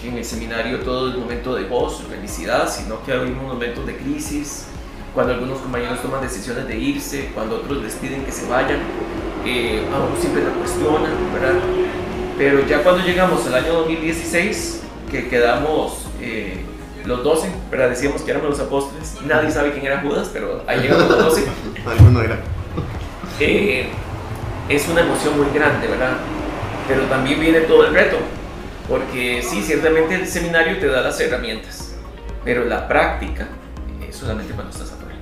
[0.00, 3.96] que en el seminario todo es momento de gozo, felicidad, sino que hay momentos de
[3.96, 4.66] crisis,
[5.14, 8.80] cuando algunos compañeros toman decisiones de irse, cuando otros les piden que se vayan,
[9.46, 11.58] eh, a uno siempre la cuestionan, ¿verdad?
[12.36, 16.64] Pero ya cuando llegamos al año 2016, que quedamos eh,
[17.04, 17.90] los 12, ¿verdad?
[17.90, 21.46] decíamos que éramos los apóstoles, nadie sabe quién era Judas, pero ahí llegamos los 12.
[21.86, 22.38] Alguno era.
[23.38, 23.88] Eh,
[24.68, 26.16] es una emoción muy grande, ¿verdad?
[26.88, 28.16] Pero también viene todo el reto,
[28.88, 31.94] porque sí, ciertamente el seminario te da las herramientas,
[32.44, 33.48] pero la práctica
[34.08, 35.16] es solamente cuando estás afuera.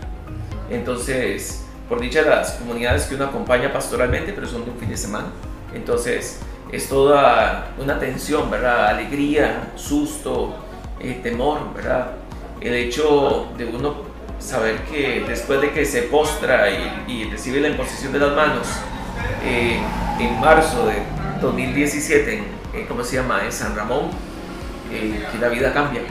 [0.70, 4.96] Entonces, por dicha las comunidades que uno acompaña pastoralmente, pero son de un fin de
[4.96, 5.26] semana,
[5.74, 6.40] entonces
[6.74, 8.88] es toda una tensión, ¿verdad?
[8.88, 10.56] Alegría, susto,
[10.98, 12.12] eh, temor, ¿verdad?
[12.60, 13.94] El hecho de uno
[14.40, 16.68] saber que después de que se postra
[17.06, 18.66] y, recibe la imposición de las manos,
[19.44, 19.78] eh,
[20.18, 20.96] en marzo de
[21.40, 22.42] 2017,
[22.74, 23.44] en, ¿cómo se llama?
[23.44, 24.10] En San Ramón,
[24.92, 26.02] eh, que la vida cambia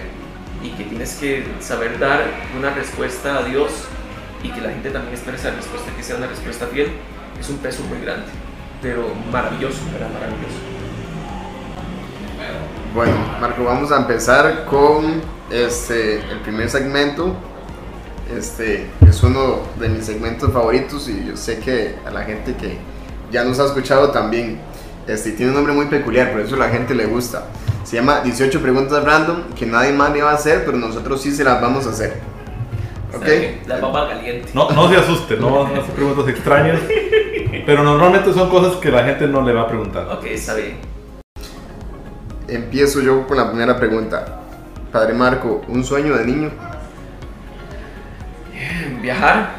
[0.63, 2.21] y que tienes que saber dar
[2.58, 3.71] una respuesta a Dios
[4.41, 6.91] y que la gente también espera esa respuesta, que sea una respuesta fiel,
[7.38, 8.42] es un peso muy grande
[8.84, 10.60] pero maravilloso, era maravilloso.
[12.93, 17.34] Bueno, Marco, vamos a empezar con este, el primer segmento.
[18.38, 22.78] Este es uno de mis segmentos favoritos y yo sé que a la gente que
[23.32, 24.60] ya nos ha escuchado también.
[25.08, 27.46] Este, tiene un nombre muy peculiar, por eso a la gente le gusta.
[27.84, 31.32] Se llama 18 preguntas random que nadie más le va a hacer, pero nosotros sí
[31.32, 32.19] se las vamos a hacer.
[33.15, 33.67] ¿Ok?
[33.67, 34.50] La papa caliente.
[34.54, 36.80] No, no se asuste, no van a hacer preguntas extrañas.
[37.65, 40.08] Pero normalmente son cosas que la gente no le va a preguntar.
[40.12, 40.78] Ok, está bien.
[42.47, 44.41] Empiezo yo con la primera pregunta.
[44.91, 46.52] Padre Marco, ¿un sueño de niño?
[49.02, 49.56] Viajar,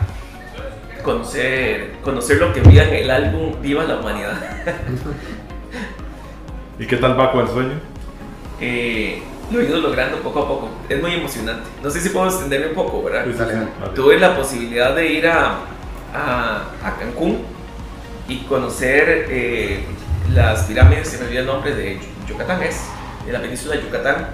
[1.02, 4.34] conocer, conocer lo que vi en el álbum Viva la Humanidad.
[6.78, 7.80] ¿Y qué tal va con el sueño?
[8.60, 10.68] Eh, lo he ido logrando poco a poco.
[10.88, 11.68] Es muy emocionante.
[11.82, 13.24] No sé si puedo extenderme un poco, ¿verdad?
[13.24, 13.90] Sí, sí, sí.
[13.94, 15.56] Tuve la posibilidad de ir a,
[16.14, 17.53] a, a Cancún
[18.28, 19.84] y conocer eh,
[20.32, 22.88] las pirámides, se me olvidó el nombre de Yucatán, es,
[23.26, 24.28] de la península de Yucatán.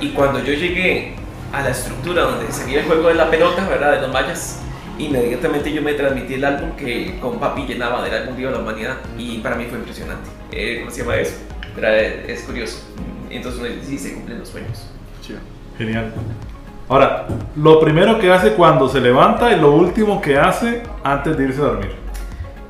[0.00, 1.14] Y cuando yo llegué
[1.52, 3.92] a la estructura donde se veía el juego de la pelota, ¿verdad?
[3.92, 4.60] De los mayas,
[4.98, 8.96] inmediatamente yo me transmití el álbum que con papi llenaba del álbum Viva la Humanidad
[9.18, 10.28] y para mí fue impresionante.
[10.52, 11.36] Eh, ¿Cómo se llama eso?
[11.74, 11.96] ¿Verdad?
[11.96, 12.84] Es curioso.
[13.30, 14.86] Entonces uno dice, sí, se cumplen los sueños.
[15.22, 15.38] Chido.
[15.76, 16.12] Genial.
[16.88, 21.44] Ahora, lo primero que hace cuando se levanta y lo último que hace antes de
[21.44, 22.05] irse a dormir.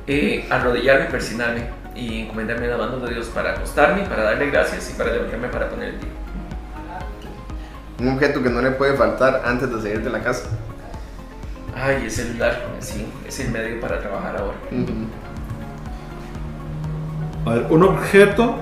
[0.09, 4.89] Eh, arrodillarme, persinarme y encomendarme a las manos de Dios para acostarme, para darle gracias
[4.89, 6.09] y para levantarme para poner el día.
[7.99, 10.47] Un objeto que no le puede faltar antes de salir de la casa.
[11.75, 14.57] Ay, el celular, sí, es el medio para trabajar ahora.
[17.45, 18.59] A ver, un objeto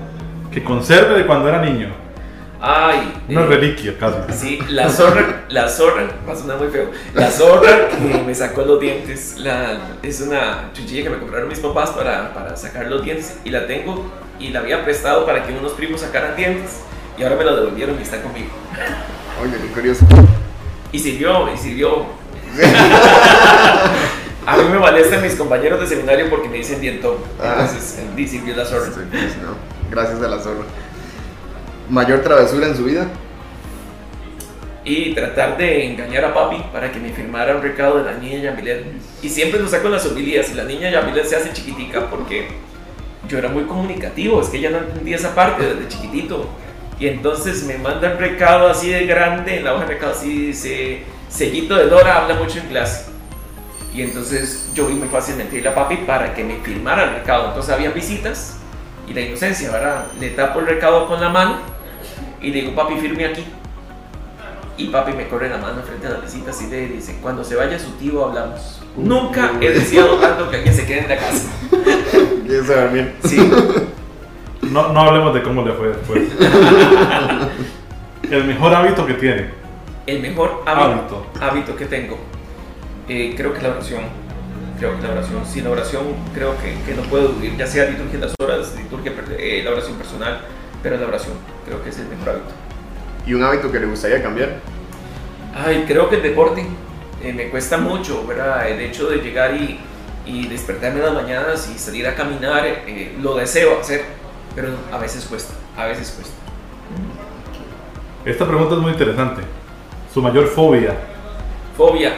[0.50, 2.05] que conserve de cuando era niño.
[2.60, 4.32] Ay, Una eh, reliquia casi.
[4.32, 6.90] Sí, la zorra, la zorra, va a sonar muy feo.
[7.14, 11.58] La zorra que me sacó los dientes, la, es una chuchilla que me compraron mis
[11.58, 15.52] papás para, para sacar los dientes y la tengo y la había prestado para que
[15.52, 16.80] unos primos sacaran dientes
[17.18, 18.48] y ahora me la devolvieron y está conmigo.
[19.42, 20.06] Oye, qué curioso.
[20.92, 22.06] Y sirvió, y sirvió.
[24.46, 27.16] A mí me molestan mis compañeros de seminario porque me dicen dientón.
[27.40, 27.56] Ah.
[27.60, 28.86] Entonces, y sirvió la zorra.
[28.86, 29.56] Sí, pues, no.
[29.90, 30.64] Gracias a la zorra.
[31.88, 33.06] ¿Mayor travesura en su vida?
[34.86, 38.38] y tratar de engañar a papi para que me firmara un recado de la niña
[38.38, 38.84] Yamilet.
[39.20, 42.46] Y siempre lo saco en las homilías la niña Yamilet se hace chiquitica porque
[43.28, 46.48] yo era muy comunicativo, es que ella no entendía esa parte desde chiquitito.
[47.00, 50.46] Y entonces me manda un recado así de grande, en la hoja de recado así
[50.46, 53.10] dice, sellito de Dora habla mucho en clase.
[53.92, 57.48] Y entonces yo vi muy fácil mentirle a papi para que me firmara el recado.
[57.48, 58.58] Entonces había visitas
[59.08, 60.06] y la inocencia, ¿verdad?
[60.20, 61.75] Le tapo el recado con la mano
[62.40, 63.44] y le digo, papi, firme aquí.
[64.78, 67.54] Y papi me corre la mano frente a las visitas y le dice, cuando se
[67.56, 68.82] vaya su tío hablamos.
[68.96, 71.48] Nunca he deseado tanto que alguien se quede en la casa.
[72.46, 73.14] ¿Quieres dormir?
[73.24, 73.50] Sí,
[74.62, 76.22] No, no hablemos de cómo le fue después.
[78.30, 79.50] El mejor hábito que tiene.
[80.06, 81.26] el mejor hábito, Hábito.
[81.40, 82.18] hábito que tengo,
[83.08, 84.02] eh, creo que la oración.
[84.78, 86.02] Creo que la oración, sin la oración
[86.34, 89.70] creo que, que no puedo vivir, ya sea liturgia de las horas, liturgia, eh, la
[89.70, 90.40] oración personal,
[90.82, 91.32] pero la oración
[91.66, 92.54] creo que es el mejor hábito.
[93.26, 94.60] ¿Y un hábito que le gustaría cambiar?
[95.54, 96.64] Ay, creo que el deporte
[97.22, 98.68] eh, me cuesta mucho, ¿verdad?
[98.68, 99.80] El hecho de llegar y,
[100.24, 104.04] y despertarme en las mañanas y salir a caminar, eh, lo deseo hacer,
[104.54, 106.34] pero a veces cuesta, a veces cuesta.
[108.24, 109.42] Esta pregunta es muy interesante.
[110.12, 110.96] Su mayor fobia.
[111.76, 112.14] Fobia.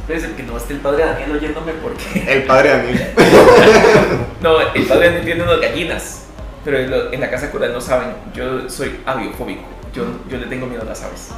[0.00, 2.24] Espérense que no esté el padre Daniel oyéndome porque...
[2.26, 3.08] El padre Daniel.
[4.40, 6.27] No, el padre Daniel tiene unas gallinas,
[6.68, 9.62] pero en, lo- en la casa cural no saben, yo soy aviofóbico,
[9.94, 11.28] yo, yo le tengo miedo a las aves.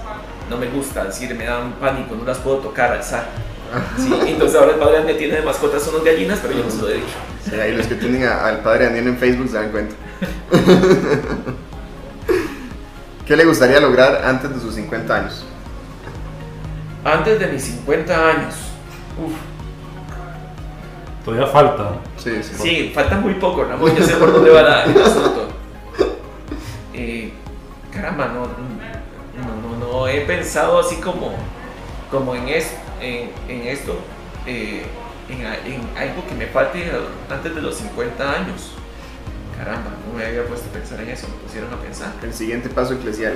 [0.48, 3.26] No me gusta, decir, me dan pánico, no las puedo tocar, alzar.
[3.96, 6.78] Sí, entonces ahora el padre Daniel tiene de mascotas unas gallinas, pero yo no se
[6.82, 7.06] lo he dicho.
[7.48, 9.94] Sí, ahí los que tienen a- al padre Daniel en Facebook se dan cuenta.
[13.24, 15.44] ¿Qué le gustaría lograr antes de sus 50 años?
[17.04, 18.54] Antes de mis 50 años.
[19.24, 19.32] Uf,
[21.24, 21.92] Todavía falta.
[22.16, 22.54] Sí, sí.
[22.58, 23.94] sí, falta muy poco, Ramón.
[23.94, 25.48] Ya sé por dónde va la, el asunto.
[26.94, 27.32] Eh,
[27.92, 31.34] caramba, no, no, no, no he pensado así como,
[32.10, 33.96] como en, es, en, en esto,
[34.46, 34.82] eh,
[35.28, 35.44] en,
[35.96, 36.90] algo que me falte
[37.30, 38.72] antes de los 50 años.
[39.56, 42.12] Caramba, no me había puesto a pensar en eso, me pusieron a pensar.
[42.22, 43.34] El siguiente paso eclesial.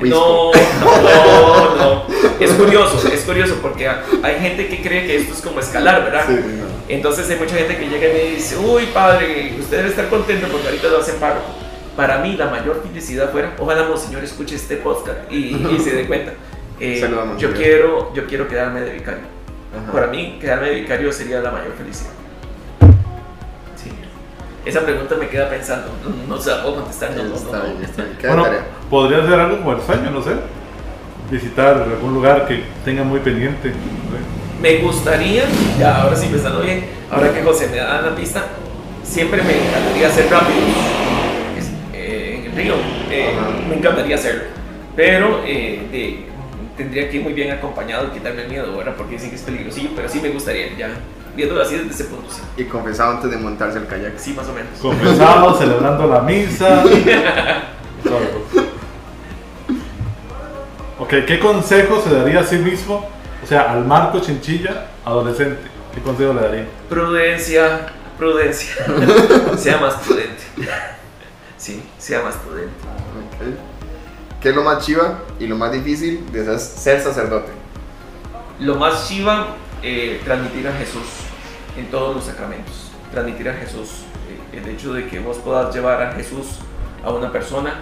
[0.00, 2.06] No, no, no.
[2.40, 6.24] Es curioso, es curioso porque hay gente que cree que esto es como escalar, ¿verdad?
[6.26, 6.71] Sí, sí, no.
[6.88, 10.48] Entonces hay mucha gente que llega y me dice, uy padre, usted debe estar contento
[10.48, 11.46] porque ahorita lo hacen párroco.
[11.96, 16.06] Para mí la mayor felicidad fuera, ojalá Monseñor escuche este podcast y, y se dé
[16.06, 16.32] cuenta.
[16.80, 19.20] Eh, Saluda, yo, quiero, yo quiero quedarme de vicario.
[19.72, 19.92] Ajá.
[19.92, 22.10] Para mí quedarme de vicario sería la mayor felicidad.
[23.76, 23.90] Sí.
[24.64, 27.64] Esa pregunta me queda pensando, no, no se la puedo contestar, no, no, está no.
[27.64, 28.16] bien, está bien.
[28.18, 28.64] Queda Bueno, tarea.
[28.90, 30.30] podría ser algo como el sueño, no sé.
[31.30, 33.68] Visitar algún lugar que tenga muy pendiente.
[33.68, 34.41] no sé.
[34.62, 35.42] Me gustaría,
[35.78, 38.44] ya ahora sí pensando bien, ahora que José me da la pista,
[39.02, 40.58] siempre me encantaría hacer rápido
[41.92, 42.74] eh, en el río.
[43.10, 43.32] eh,
[43.68, 44.42] me encantaría hacerlo,
[44.94, 46.26] pero eh, de-
[46.76, 48.94] tendría que ir muy bien acompañado y quitarme el miedo, ¿verdad?
[48.96, 50.90] Porque dicen que es peligrosillo, pero sí me gustaría, ya
[51.34, 54.12] viéndolo así desde ese punto, sí, Y confesado antes de montarse el kayak.
[54.16, 54.70] sí más o menos.
[54.80, 56.84] Confesado, celebrando la misa.
[60.98, 63.04] Ok, ¿qué consejo se daría a sí mismo?
[63.42, 65.60] O sea, al Marco Chinchilla, adolescente.
[65.94, 66.66] ¿Qué consejo le daría?
[66.88, 68.74] Prudencia, prudencia,
[69.58, 70.42] sea más prudente.
[71.58, 72.72] Sí, sea más prudente.
[74.40, 77.52] ¿Qué es lo más chiva y lo más difícil de ser- ser sacerdote?
[78.60, 79.48] Lo más chiva,
[79.82, 81.02] eh, transmitir a Jesús
[81.76, 82.90] en todos los sacramentos.
[83.12, 84.04] Transmitir a Jesús.
[84.52, 86.58] Eh, el hecho de que vos puedas llevar a Jesús
[87.04, 87.74] a una persona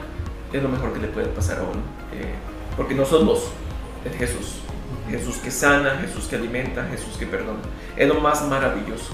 [0.53, 1.81] es lo mejor que le puede pasar a uno.
[2.13, 2.35] Eh,
[2.77, 3.45] porque no sos vos,
[4.05, 4.57] es Jesús.
[5.11, 7.61] Jesús que sana, Jesús que alimenta, Jesús que perdona.
[7.97, 9.13] Es lo más maravilloso.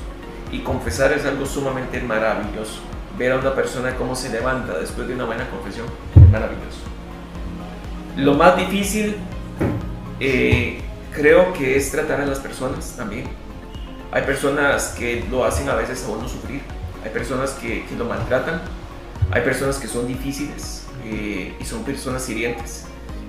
[0.52, 2.80] Y confesar es algo sumamente maravilloso.
[3.18, 6.80] Ver a una persona cómo se levanta después de una buena confesión es maravilloso.
[8.16, 9.16] Lo más difícil
[10.20, 10.80] eh,
[11.12, 13.24] creo que es tratar a las personas también.
[14.12, 16.62] Hay personas que lo hacen a veces a uno sufrir,
[17.04, 18.62] hay personas que, lo maltratan,
[19.30, 22.86] hay personas que son difíciles eh, y son personas hirientes.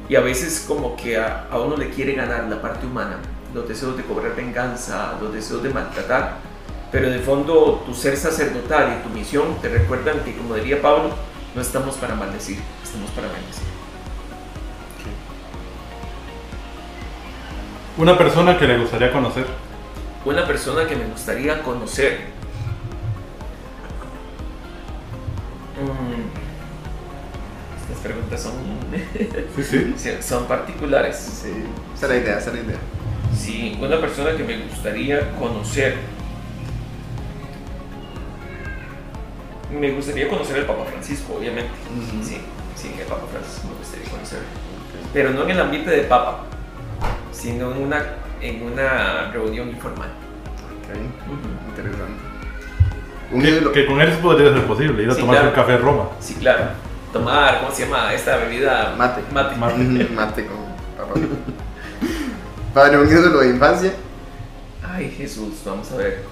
[0.10, 3.18] Y a veces como que a, a uno le quiere ganar la parte humana,
[3.54, 6.38] los deseos de cobrar venganza, los deseos de maltratar,
[6.92, 11.10] pero de fondo tu ser sacerdotal y tu misión te recuerdan que, como diría Pablo,
[11.54, 13.68] no estamos para maldecir, estamos para bendecir.
[17.98, 19.46] Una persona que le gustaría conocer.
[20.24, 22.28] una persona que me gustaría conocer.
[25.82, 26.47] Mm,
[27.90, 28.54] Estas preguntas son,
[29.56, 29.94] Sí, sí.
[29.98, 31.16] sí, son particulares.
[31.16, 31.50] Sí,
[31.96, 32.78] esa es la idea, esa es la idea.
[33.38, 35.96] Sí, una persona que me gustaría conocer.
[39.72, 41.70] Me gustaría conocer al Papa Francisco, obviamente.
[41.96, 42.24] Ujú.
[42.24, 42.38] Sí,
[42.76, 44.40] sí, el Papa Francisco me gustaría conocer.
[45.14, 46.44] Pero no en el ambiente de Papa,
[47.32, 48.04] sino en una,
[48.42, 50.10] en una reunión informal.
[50.10, 50.96] Ok,
[51.28, 51.70] Ujú.
[51.70, 52.28] interesante.
[53.30, 55.50] Un Que, con él podría ser posible, ir a Sí, tomarse claro.
[55.50, 56.10] un café en Roma.
[56.20, 56.64] Sí, claro.
[57.18, 58.14] Tomar, ¿cómo se llama?
[58.14, 58.94] Esta bebida.
[58.98, 59.22] Mate.
[59.34, 59.56] Mate.
[59.56, 59.78] Mate.
[60.16, 60.58] Mate con
[60.98, 61.20] papá.
[62.74, 63.94] Padre, un ídolo de infancia.
[64.88, 66.24] Ay, Jesús, vamos a ver.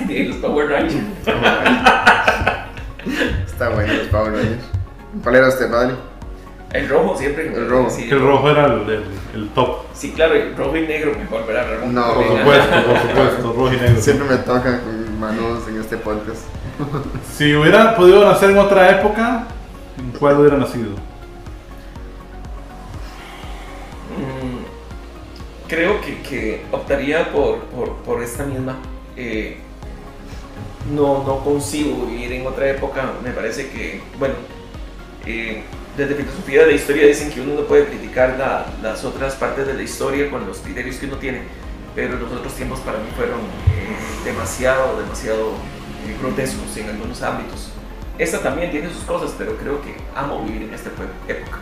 [0.06, 1.02] De los Power Rangers.
[3.46, 4.62] Está bueno los Power Rangers.
[5.22, 5.94] ¿Cuál era usted, padre?
[6.72, 7.48] El rojo siempre.
[7.52, 7.90] El rojo.
[7.90, 9.78] Sí, Que el rojo era el, el- el top.
[9.94, 11.66] Sí, claro, el rojo y negro mejor, ¿verdad?
[11.80, 11.94] Ramón?
[11.94, 14.00] No, Por supuesto, por supuesto, rojo y negro.
[14.00, 16.42] Siempre me toca con manos en este podcast.
[17.36, 19.46] Si hubiera podido nacer en otra época,
[19.98, 20.90] ¿en cuál hubiera nacido?
[24.16, 24.64] Mm,
[25.68, 27.60] creo que, que optaría por,
[28.04, 28.76] por, esta misma.
[29.16, 29.58] Eh,
[30.92, 33.12] no, no consigo vivir en otra época.
[33.22, 34.34] Me parece que, bueno,
[35.26, 35.62] eh,
[35.96, 39.66] desde filosofía de la historia dicen que uno no puede criticar la- las otras partes
[39.66, 41.42] de la historia con los criterios que uno tiene,
[41.94, 45.52] pero los otros tiempos para mí fueron eh, demasiado, demasiado
[46.20, 47.70] grotescos en algunos ámbitos.
[48.18, 50.90] Esta también tiene sus cosas, pero creo que amo vivir en esta
[51.28, 51.58] época.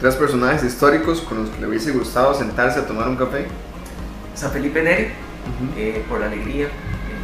[0.00, 3.46] Tres personajes históricos con los que le hubiese gustado sentarse a tomar un café.
[4.34, 5.08] San Felipe Neri,
[5.76, 6.66] eh, por la alegría.
[6.66, 6.70] Eh,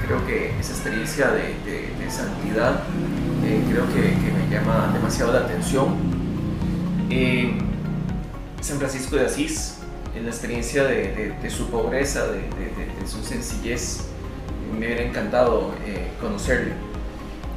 [0.06, 2.82] creo que esa experiencia de, de- de santidad
[3.44, 5.96] eh, creo que, que me llama demasiado la atención.
[7.10, 7.58] Eh,
[8.60, 9.78] San Francisco de Asís,
[10.14, 12.48] en la experiencia de, de- su pobreza, de
[13.08, 14.02] su sencillez,
[14.72, 16.72] me hubiera encantado eh, conocerle.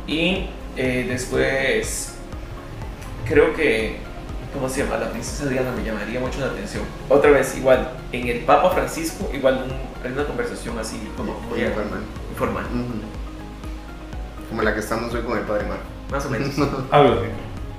[0.08, 0.48] Y
[0.78, 2.16] eh, después,
[3.28, 3.98] creo que,
[4.54, 4.98] ¿cómo se llama?
[4.98, 6.84] La princesa Diana me llamaría mucho la atención.
[7.10, 11.62] Otra vez, igual, en el Papa Francisco, igual un- hay una conversación así como muy
[11.62, 12.00] Informal.
[12.32, 13.02] informal, Ujú.
[14.50, 15.84] Como la que estamos hoy con el padre Marco.
[16.12, 16.50] más o menos.
[16.92, 17.28] Algo así.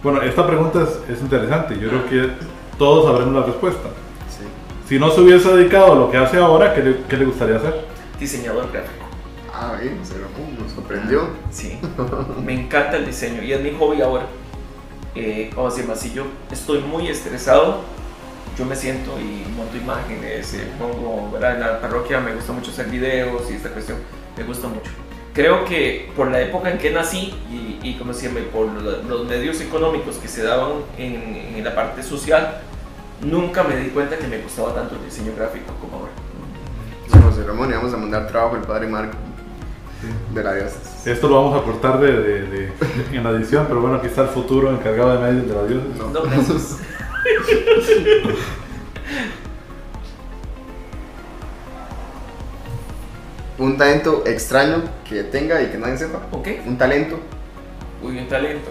[0.02, 1.78] Bueno, esta pregunta es, es interesante.
[1.78, 2.32] Yo creo que
[2.78, 3.88] todos sabremos la respuesta.
[4.30, 4.44] Sí.
[4.88, 7.56] Si no se hubiese dedicado a lo que hace ahora, ¿qué le, qué le gustaría
[7.56, 7.84] hacer?
[8.18, 9.01] Diseñador gráfico.
[9.64, 10.26] Ah, bien, se lo
[10.60, 11.28] nos sorprendió.
[11.52, 11.78] Sí,
[12.44, 14.26] me encanta el diseño y es mi hobby ahora.
[15.14, 15.94] Eh, ¿Cómo se llama?
[15.94, 17.80] Si yo estoy muy estresado,
[18.58, 21.54] yo me siento y monto imágenes, eh, pongo, ¿verdad?
[21.54, 23.98] En la parroquia me gusta mucho hacer videos y esta cuestión
[24.36, 24.90] me gusta mucho.
[25.32, 29.26] Creo que por la época en que nací y, y como llama, por lo- los
[29.28, 32.58] medios económicos que se daban en, en la parte social,
[33.22, 36.12] nunca me di cuenta que me gustaba tanto el diseño gráfico como ahora.
[37.10, 39.16] Sí, José Ramón, y vamos a mandar trabajo al padre Marco.
[40.34, 41.06] De la diócesis.
[41.06, 42.72] Esto lo vamos a cortar de, de- de-
[43.12, 45.96] en la edición, pero bueno, aquí está el futuro encargado de medios de la diócesis.
[45.98, 46.10] No.
[46.10, 46.78] No, gracias.
[53.58, 56.20] Un talento extraño que tenga y que nadie sepa.
[56.32, 56.48] Ok.
[56.66, 57.18] Un talento.
[58.02, 58.70] Uy, un talento.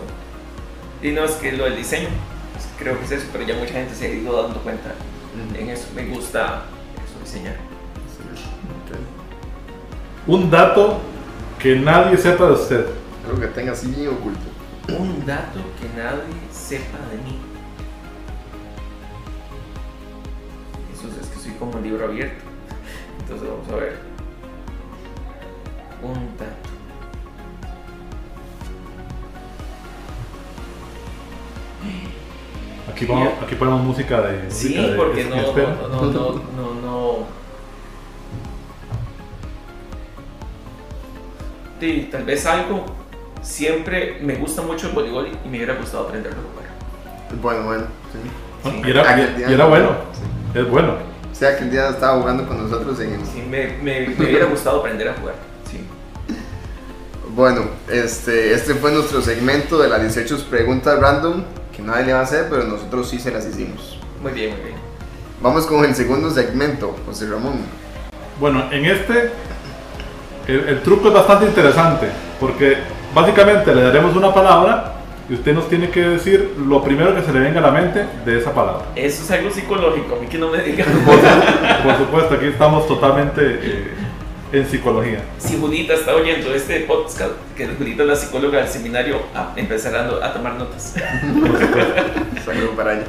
[1.01, 2.09] Y no es que lo del diseño,
[2.53, 4.91] pues, creo que es eso, pero ya mucha gente se ha ido dando cuenta
[5.57, 5.87] en eso.
[5.95, 6.63] Me gusta
[6.95, 7.55] eso, diseñar.
[10.27, 10.99] Un dato
[11.61, 12.85] que nadie sepa de usted.
[13.27, 14.39] Algo que tenga así bien oculto.
[14.97, 17.37] Un dato que nadie sepa de mí.
[20.93, 22.43] Eso es que soy como un libro abierto.
[23.19, 23.99] Entonces vamos a ver.
[26.01, 26.69] Un dato.
[32.91, 34.51] Aquí, vamos- aquí ponemos música de.
[34.51, 37.40] Sí, música de- porque no, no, no, no, no, no.
[41.81, 42.85] Sí, tal vez algo.
[43.41, 47.41] Siempre me gusta mucho el voleibol y me hubiera gustado aprenderlo a jugar.
[47.41, 47.83] Bueno, bueno.
[48.13, 48.69] Sí.
[48.69, 48.81] Sí.
[48.85, 49.89] Y, era, Aquel y bueno.
[50.13, 50.59] Sí.
[50.59, 50.93] Es bueno.
[51.31, 53.25] O sea, que el día estaba jugando con nosotros en el...
[53.25, 55.33] Sí, me, me, me hubiera gustado aprender a jugar.
[55.71, 55.79] Sí.
[57.33, 61.43] Bueno, este, este fue nuestro segmento de las 18 preguntas random
[61.75, 63.99] que nadie le va a hacer, pero nosotros sí se las hicimos.
[64.21, 64.75] Muy bien, muy bien.
[65.41, 67.55] Vamos con el segundo segmento, José Ramón.
[68.39, 69.31] Bueno, en este
[70.47, 72.07] el, el truco es bastante interesante
[72.39, 72.77] porque
[73.13, 74.93] básicamente le daremos una palabra
[75.29, 78.05] y usted nos tiene que decir lo primero que se le venga a la mente
[78.25, 78.83] de esa palabra.
[78.95, 80.87] Eso es algo psicológico, a mí que no me digan.
[81.05, 81.19] Por,
[81.83, 83.91] por supuesto, aquí estamos totalmente eh,
[84.51, 85.19] en psicología.
[85.37, 89.95] Si Judita está oyendo este podcast, que Judita es la psicóloga del seminario, a empezar
[89.95, 90.95] a, tomar notas.
[92.45, 93.05] Saludo para ella.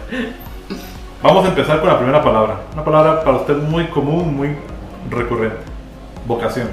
[1.22, 2.61] Vamos a empezar con la primera palabra.
[2.72, 4.57] Una palabra para usted muy común, muy
[5.11, 5.59] recurrente.
[6.26, 6.68] Vocación.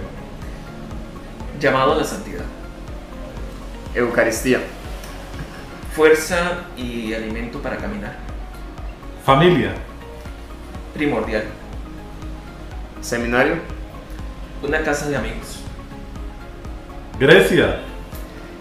[1.59, 2.45] Llamado a la santidad.
[3.93, 4.61] Eucaristía.
[5.93, 8.15] Fuerza y alimento para caminar.
[9.25, 9.73] Familia.
[10.93, 11.43] Primordial.
[13.01, 13.55] Seminario.
[14.63, 15.59] Una casa de amigos.
[17.19, 17.81] Grecia.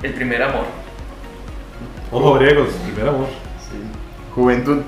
[0.02, 0.64] El primer amor.
[2.10, 2.68] Ojo griegos.
[2.84, 3.28] Primer amor.
[3.60, 3.76] Sí.
[4.34, 4.82] Juventud.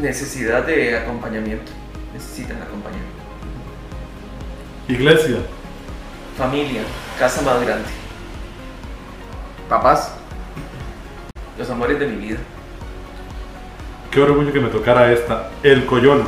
[0.00, 1.72] Necesidad de acompañamiento.
[2.12, 3.17] Necesitan acompañamiento.
[4.88, 5.36] Iglesia.
[6.36, 6.82] Familia.
[7.18, 7.88] Casa más grande.
[9.68, 10.12] Papás.
[11.58, 12.38] Los amores de mi vida.
[14.10, 15.50] Qué orgullo que me tocara esta.
[15.62, 16.24] El Coyol.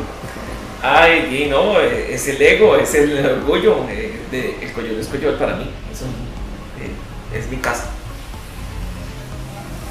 [0.83, 3.85] Ay, y no, eh, es el ego, es el orgullo.
[3.89, 5.71] eh, de, el coyol es coyol para mí.
[5.93, 6.09] Es, un-
[6.83, 7.87] eh, es mi casa.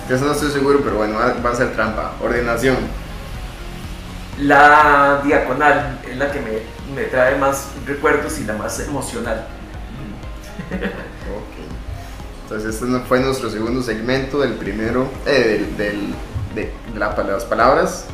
[0.07, 2.13] De eso no estoy seguro, pero bueno, va va a ser trampa.
[2.21, 2.77] Ordenación.
[4.39, 6.49] La diaconal es la que me,
[6.95, 9.45] me trae más recuerdos y la más emocional.
[11.29, 12.43] Ok.
[12.43, 16.13] Entonces este no- fue nuestro segundo segmento del primero, eh, del, del-
[16.55, 18.05] de, de la- las palabras.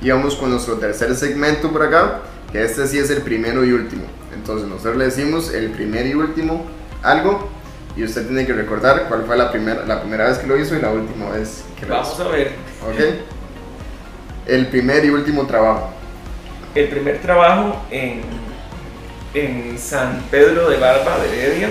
[0.00, 2.20] Y vamos con nuestro tercer segmento por acá,
[2.52, 4.04] que este sí es el primero y último.
[4.34, 6.64] Entonces nosotros le decimos el primer y último
[7.02, 7.48] algo
[7.96, 10.74] y usted tiene que recordar cuál fue la primera, la primera vez que lo hizo
[10.76, 12.24] y la última vez que lo Vamos hizo.
[12.28, 12.48] a ver.
[12.82, 13.00] ¿Ok?
[14.46, 15.92] El primer y último trabajo.
[16.74, 18.22] El primer trabajo en,
[19.34, 21.70] en San Pedro de Barba de Heredia,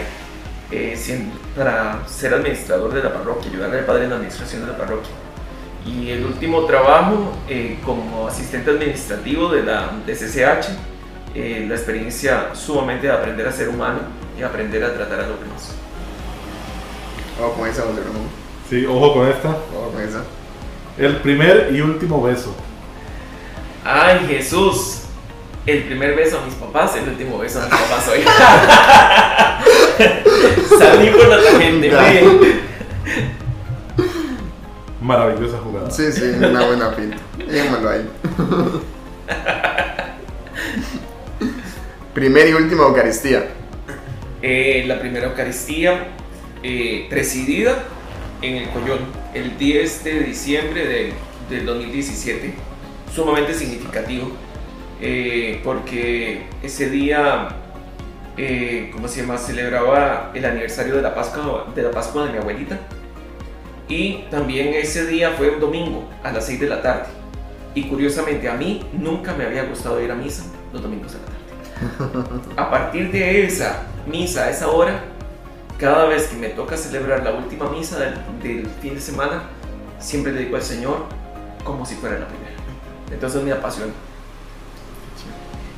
[0.72, 4.72] eh, siendo- para ser administrador de la parroquia, ayudarle al padre en la administración de
[4.72, 5.12] la parroquia.
[5.86, 10.70] Y el último trabajo eh, como asistente administrativo de la de CCH,
[11.36, 13.99] eh, la experiencia sumamente de aprender a ser humano
[14.39, 15.76] y aprender a tratar a los demás.
[17.39, 18.28] Vamos con esa, José Ramón.
[18.70, 19.49] Sí, ojo con esta.
[19.49, 20.24] Vamos con esa.
[20.97, 22.56] El primer y último beso.
[23.84, 24.99] ¡Ay, Jesús!
[25.65, 28.19] El primer beso a mis papás, el último beso a mis papás hoy.
[30.77, 31.81] Salí por la bien.
[35.01, 35.89] Maravillosa jugada.
[35.89, 37.17] Sí, sí, una buena pinta.
[37.47, 38.05] Déjamelo ahí.
[42.13, 43.45] Primer y última Eucaristía.
[44.41, 46.07] Eh, la primera Eucaristía
[46.61, 47.84] eh, presidida
[48.41, 48.99] en el Coyón
[49.34, 51.13] el 10 de diciembre de-
[51.49, 52.53] del 2017.
[53.14, 54.32] Sumamente significativo
[55.05, 57.49] eh, porque ese día,
[58.38, 59.38] eh, ¿cómo se llama?
[59.38, 62.80] Celebraba el aniversario de la, Pascua, de la Pascua de mi abuelita.
[63.89, 67.07] Y también ese día fue un domingo a las 6 de la tarde.
[67.76, 71.26] Y curiosamente a mí nunca me había gustado ir a misa los domingos a la
[71.26, 72.39] tarde.
[72.55, 75.03] A partir de esa misa, a esa hora,
[75.78, 79.43] cada vez que me toca celebrar la última misa del, del fin de semana,
[79.99, 81.07] siempre le digo al Señor
[81.66, 82.42] como si fuera la primera.
[83.12, 83.93] Entonces me apasiona.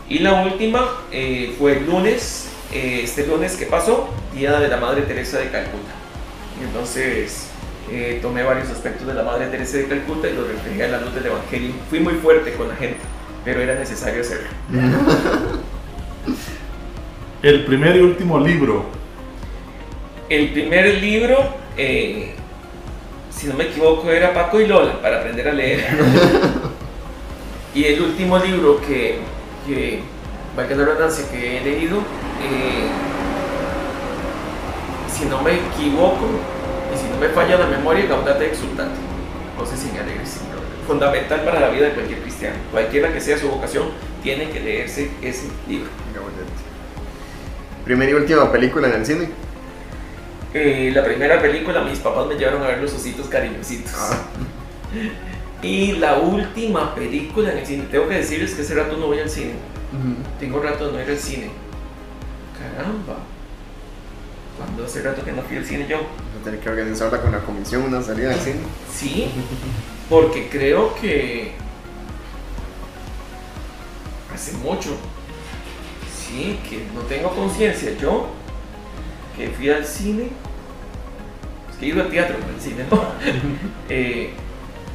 [0.07, 4.77] Y la última eh, fue el lunes eh, este lunes que pasó, Día de la
[4.77, 5.93] Madre Teresa de Calcuta.
[6.61, 7.47] Entonces
[7.91, 11.01] eh, tomé varios aspectos de la Madre Teresa de Calcuta y los reflejé a la
[11.01, 11.71] luz del Evangelio.
[11.89, 12.99] Fui muy fuerte con la gente,
[13.43, 14.47] pero era necesario hacerlo.
[17.41, 18.85] El primer y último libro.
[20.29, 21.37] El primer libro,
[21.77, 25.85] si no me equivoco, era Paco y Lola para aprender a leer.
[27.75, 29.19] y el último libro que,
[29.67, 29.99] que
[30.55, 32.87] valga la redundancia, que he leído, eh,
[35.13, 36.25] si no me equivoco,
[36.93, 38.95] y si no me falla la memoria, Gaudate Exultante.
[39.57, 40.87] No sé si me alegre, sí, no.
[40.87, 42.55] Fundamental para la vida de cualquier cristiano.
[42.71, 43.89] Cualquiera que sea su vocación,
[44.23, 45.89] tiene que leerse ese libro.
[47.83, 49.29] Primera y última película en el cine.
[50.53, 53.93] Eh, la primera película, mis papás me llevaron a ver los ositos cariñositos.
[53.97, 54.17] Ah.
[55.65, 59.17] Y la última película en el cine, tengo que decirles que hace rato no voy
[59.17, 59.53] al cine.
[60.39, 61.49] Tengo rato de no ir al cine.
[62.59, 63.17] Caramba.
[64.57, 65.97] Cuando hace rato que no fui al cine yo?
[65.97, 68.59] Voy a tener que organizarla con la comisión, una salida al cine.
[68.93, 69.27] Sí,
[70.09, 71.53] porque creo que
[74.31, 74.91] hace mucho.
[76.15, 77.97] Sí, que no tengo conciencia.
[77.97, 78.27] Yo,
[79.35, 80.27] que fui al cine,
[81.71, 83.03] es que he ido al teatro, no al cine, ¿no?
[83.89, 84.33] Eh,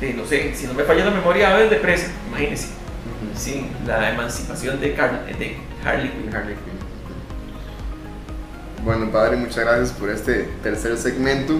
[0.00, 2.68] de, no sé, si no me falla la memoria, Aves de Presa, imagínense.
[3.36, 6.34] Sí, la emancipación de, Car- de Harley Quinn.
[6.34, 6.80] Harley Quinn.
[8.84, 11.54] Bueno, padre, muchas gracias por este tercer segmento.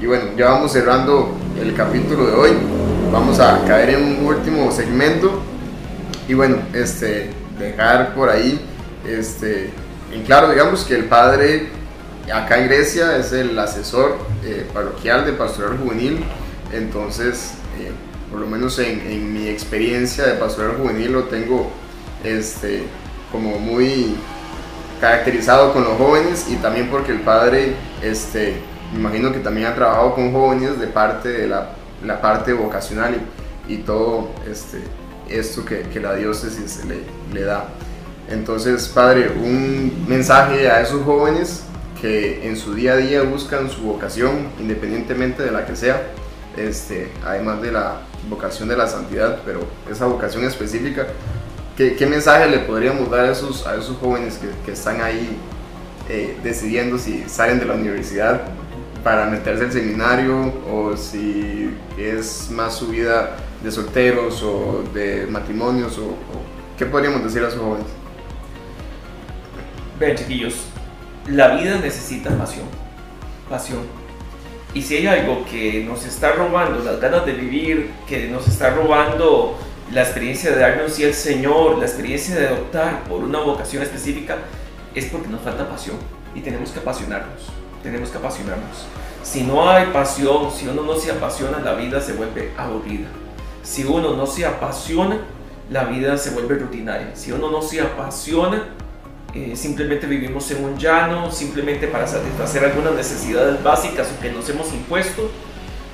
[0.00, 2.50] Y bueno, ya vamos cerrando el capítulo de hoy.
[3.10, 5.40] Vamos a caer en un último segmento.
[6.28, 8.60] Y bueno, este, dejar por ahí
[9.06, 9.70] este,
[10.12, 11.68] en claro, digamos que el padre
[12.32, 16.24] acá en Grecia es el asesor eh, parroquial de pastoral juvenil.
[16.72, 17.92] Entonces, eh,
[18.30, 21.70] por lo menos en, en mi experiencia de pastoral juvenil lo tengo
[22.24, 22.84] este,
[23.30, 24.14] como muy
[25.00, 28.54] caracterizado con los jóvenes y también porque el padre, este,
[28.92, 31.70] me imagino que también ha trabajado con jóvenes de parte de la,
[32.04, 33.16] la parte vocacional
[33.68, 34.78] y, y todo este,
[35.28, 37.00] esto que, que la diócesis le,
[37.34, 37.68] le da.
[38.30, 41.64] Entonces, padre, un mensaje a esos jóvenes
[42.00, 46.02] que en su día a día buscan su vocación, independientemente de la que sea,
[46.56, 51.06] este, además de la vocación de la santidad, pero esa vocación específica,
[51.76, 55.36] ¿qué, qué mensaje le podríamos dar a esos, a esos jóvenes que, que están ahí
[56.08, 58.42] eh, decidiendo si salen de la universidad
[59.02, 65.98] para meterse al seminario o si es más su vida de solteros o de matrimonios
[65.98, 66.42] o, o
[66.78, 67.86] qué podríamos decir a esos jóvenes?
[69.98, 70.66] Vean, chiquillos,
[71.28, 72.66] la vida necesita pasión.
[73.48, 74.01] Pasión.
[74.74, 78.70] Y si hay algo que nos está robando las ganas de vivir, que nos está
[78.70, 79.58] robando
[79.92, 84.38] la experiencia de darnos sí al Señor, la experiencia de adoptar por una vocación específica,
[84.94, 85.96] es porque nos falta pasión.
[86.34, 87.48] Y tenemos que apasionarnos.
[87.82, 88.86] Tenemos que apasionarnos.
[89.22, 93.08] Si no hay pasión, si uno no se apasiona, la vida se vuelve aburrida.
[93.62, 95.18] Si uno no se apasiona,
[95.70, 97.14] la vida se vuelve rutinaria.
[97.14, 98.68] Si uno no se apasiona,
[99.34, 104.72] eh, simplemente vivimos en un llano, simplemente para satisfacer algunas necesidades básicas que nos hemos
[104.74, 105.30] impuesto,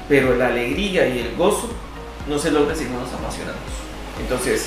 [0.08, 1.70] pero la alegría y el gozo
[2.28, 3.60] no se logra si no nos apasionamos.
[4.20, 4.66] Entonces,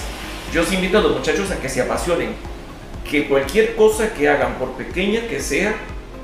[0.53, 2.34] yo os invito a los muchachos a que se apasionen,
[3.09, 5.76] que cualquier cosa que hagan, por pequeña que sea,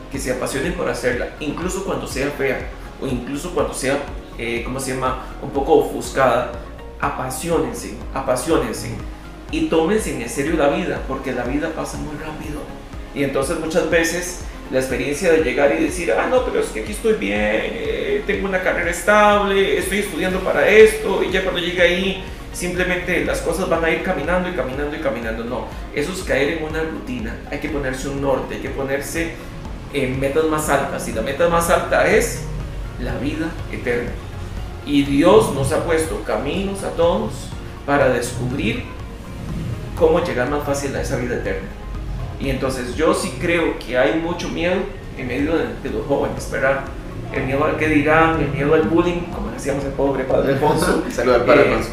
[0.09, 2.69] que se apasionen por hacerla, incluso cuando sea fea
[3.01, 3.99] o incluso cuando sea,
[4.37, 6.53] eh, ¿cómo se llama?, un poco ofuscada,
[7.01, 8.95] apasionense, apasionense
[9.51, 12.61] y tómense en serio la vida, porque la vida pasa muy rápido.
[13.15, 14.41] Y entonces muchas veces
[14.71, 18.23] la experiencia de llegar y decir, ah, no, pero es que aquí estoy bien, eh,
[18.27, 22.23] tengo una carrera estable, estoy estudiando para esto, y ya cuando llegue ahí,
[22.53, 25.43] simplemente las cosas van a ir caminando y caminando y caminando.
[25.45, 29.35] No, eso es caer en una rutina, hay que ponerse un norte, hay que ponerse
[29.93, 32.41] en metas más altas, y la meta más alta es
[33.01, 34.11] la vida eterna.
[34.85, 37.31] Y Dios nos ha puesto caminos a todos
[37.85, 38.83] para descubrir
[39.97, 41.67] cómo llegar más fácil a esa vida eterna.
[42.39, 44.75] Y entonces yo sí creo que hay mucho miedo
[45.17, 46.81] en medio de, de los jóvenes, ¿verdad?
[47.33, 51.03] El miedo al que dirán, el miedo al bullying, como decíamos el pobre padre Alfonso.
[51.11, 51.89] Salud al padre Eh, Alfonso.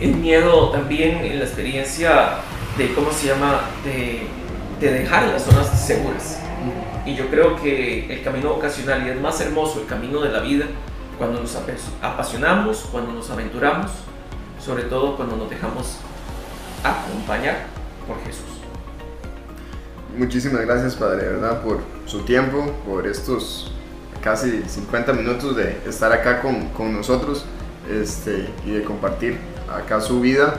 [0.00, 2.36] El miedo también en la experiencia
[2.78, 4.28] de, ¿cómo se llama?, de,
[4.80, 6.40] de dejar las zonas seguras.
[7.04, 10.40] Y yo creo que el camino vocacional y es más hermoso el camino de la
[10.40, 10.66] vida
[11.18, 11.56] cuando nos
[12.02, 13.90] apasionamos, cuando nos aventuramos,
[14.64, 15.98] sobre todo cuando nos dejamos
[16.90, 17.66] acompañar
[18.06, 18.44] por Jesús.
[20.16, 23.72] Muchísimas gracias, Padre, de verdad, por su tiempo, por estos
[24.22, 27.44] casi 50 minutos de estar acá con, con nosotros
[27.90, 29.38] este, y de compartir
[29.72, 30.54] acá su vida.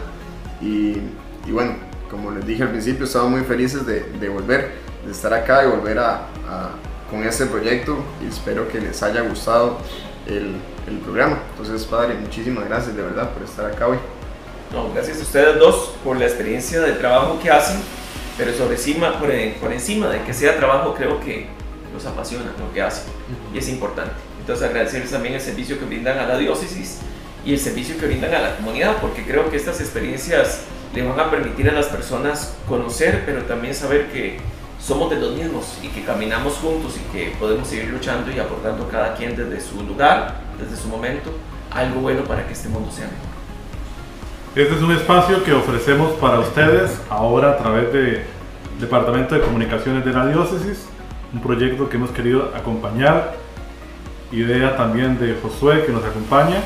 [0.61, 0.97] Y,
[1.45, 1.73] y bueno,
[2.09, 5.99] como les dije al principio, estamos muy felices de, de volver estar acá y volver
[5.99, 6.27] a,
[7.09, 9.77] con este proyecto y espero que les haya gustado
[10.25, 10.57] el,
[10.87, 11.39] el, programa.
[11.51, 13.97] Entonces, padre, muchísimas gracias de verdad por estar acá hoy.
[14.71, 17.77] No, gracias a ustedes dos por la experiencia del trabajo que hacen,
[18.37, 19.29] pero sobre encima, por,
[19.61, 21.47] por encima de que sea trabajo, creo que
[21.93, 23.05] los apasiona lo que hacen
[23.53, 24.11] y es importante.
[24.39, 26.99] Entonces, agradecerles también el servicio que brindan a la diócesis
[27.45, 30.61] y el servicio que brindan a la comunidad, porque creo que estas experiencias
[30.93, 34.37] le van a permitir a las personas conocer, pero también saber que
[34.81, 38.87] somos de los mismos y que caminamos juntos y que podemos seguir luchando y aportando
[38.89, 41.31] cada quien desde su lugar, desde su momento,
[41.71, 43.26] algo bueno para que este mundo sea mejor.
[44.57, 48.21] Este es un espacio que ofrecemos para ustedes ahora a través del
[48.79, 50.89] Departamento de Comunicaciones de la Diócesis,
[51.31, 53.35] un proyecto que hemos querido acompañar,
[54.31, 56.63] idea también de Josué que nos acompaña,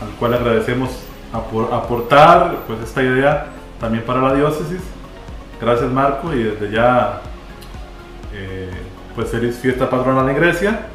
[0.00, 0.90] al cual agradecemos
[1.32, 3.46] aportar pues esta idea
[3.80, 4.80] también para la diócesis.
[5.60, 7.22] Gracias Marco y desde ya
[8.32, 8.70] eh,
[9.16, 10.86] pues feliz fiesta patronal en Grecia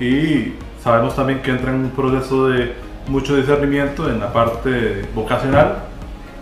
[0.00, 5.84] y sabemos también que entra en un proceso de mucho discernimiento en la parte vocacional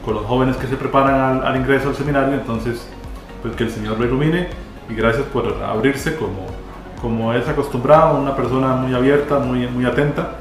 [0.04, 2.86] con los jóvenes que se preparan al, ingreso al seminario, entonces
[3.42, 4.48] pues que el Señor lo ilumine
[4.88, 6.46] y gracias por abrirse como,
[7.00, 10.36] como es acostumbrado, una persona muy abierta, muy, muy atenta.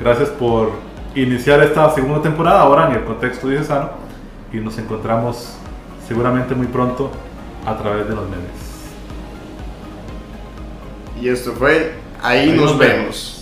[0.00, 0.72] Gracias por
[1.14, 3.90] iniciar esta segunda temporada ahora en el contexto diocesano
[4.52, 5.56] y nos encontramos
[6.08, 7.10] seguramente muy pronto
[7.64, 8.64] a través de los medios.
[11.20, 13.33] Y esto fue Ahí, nos, vemos.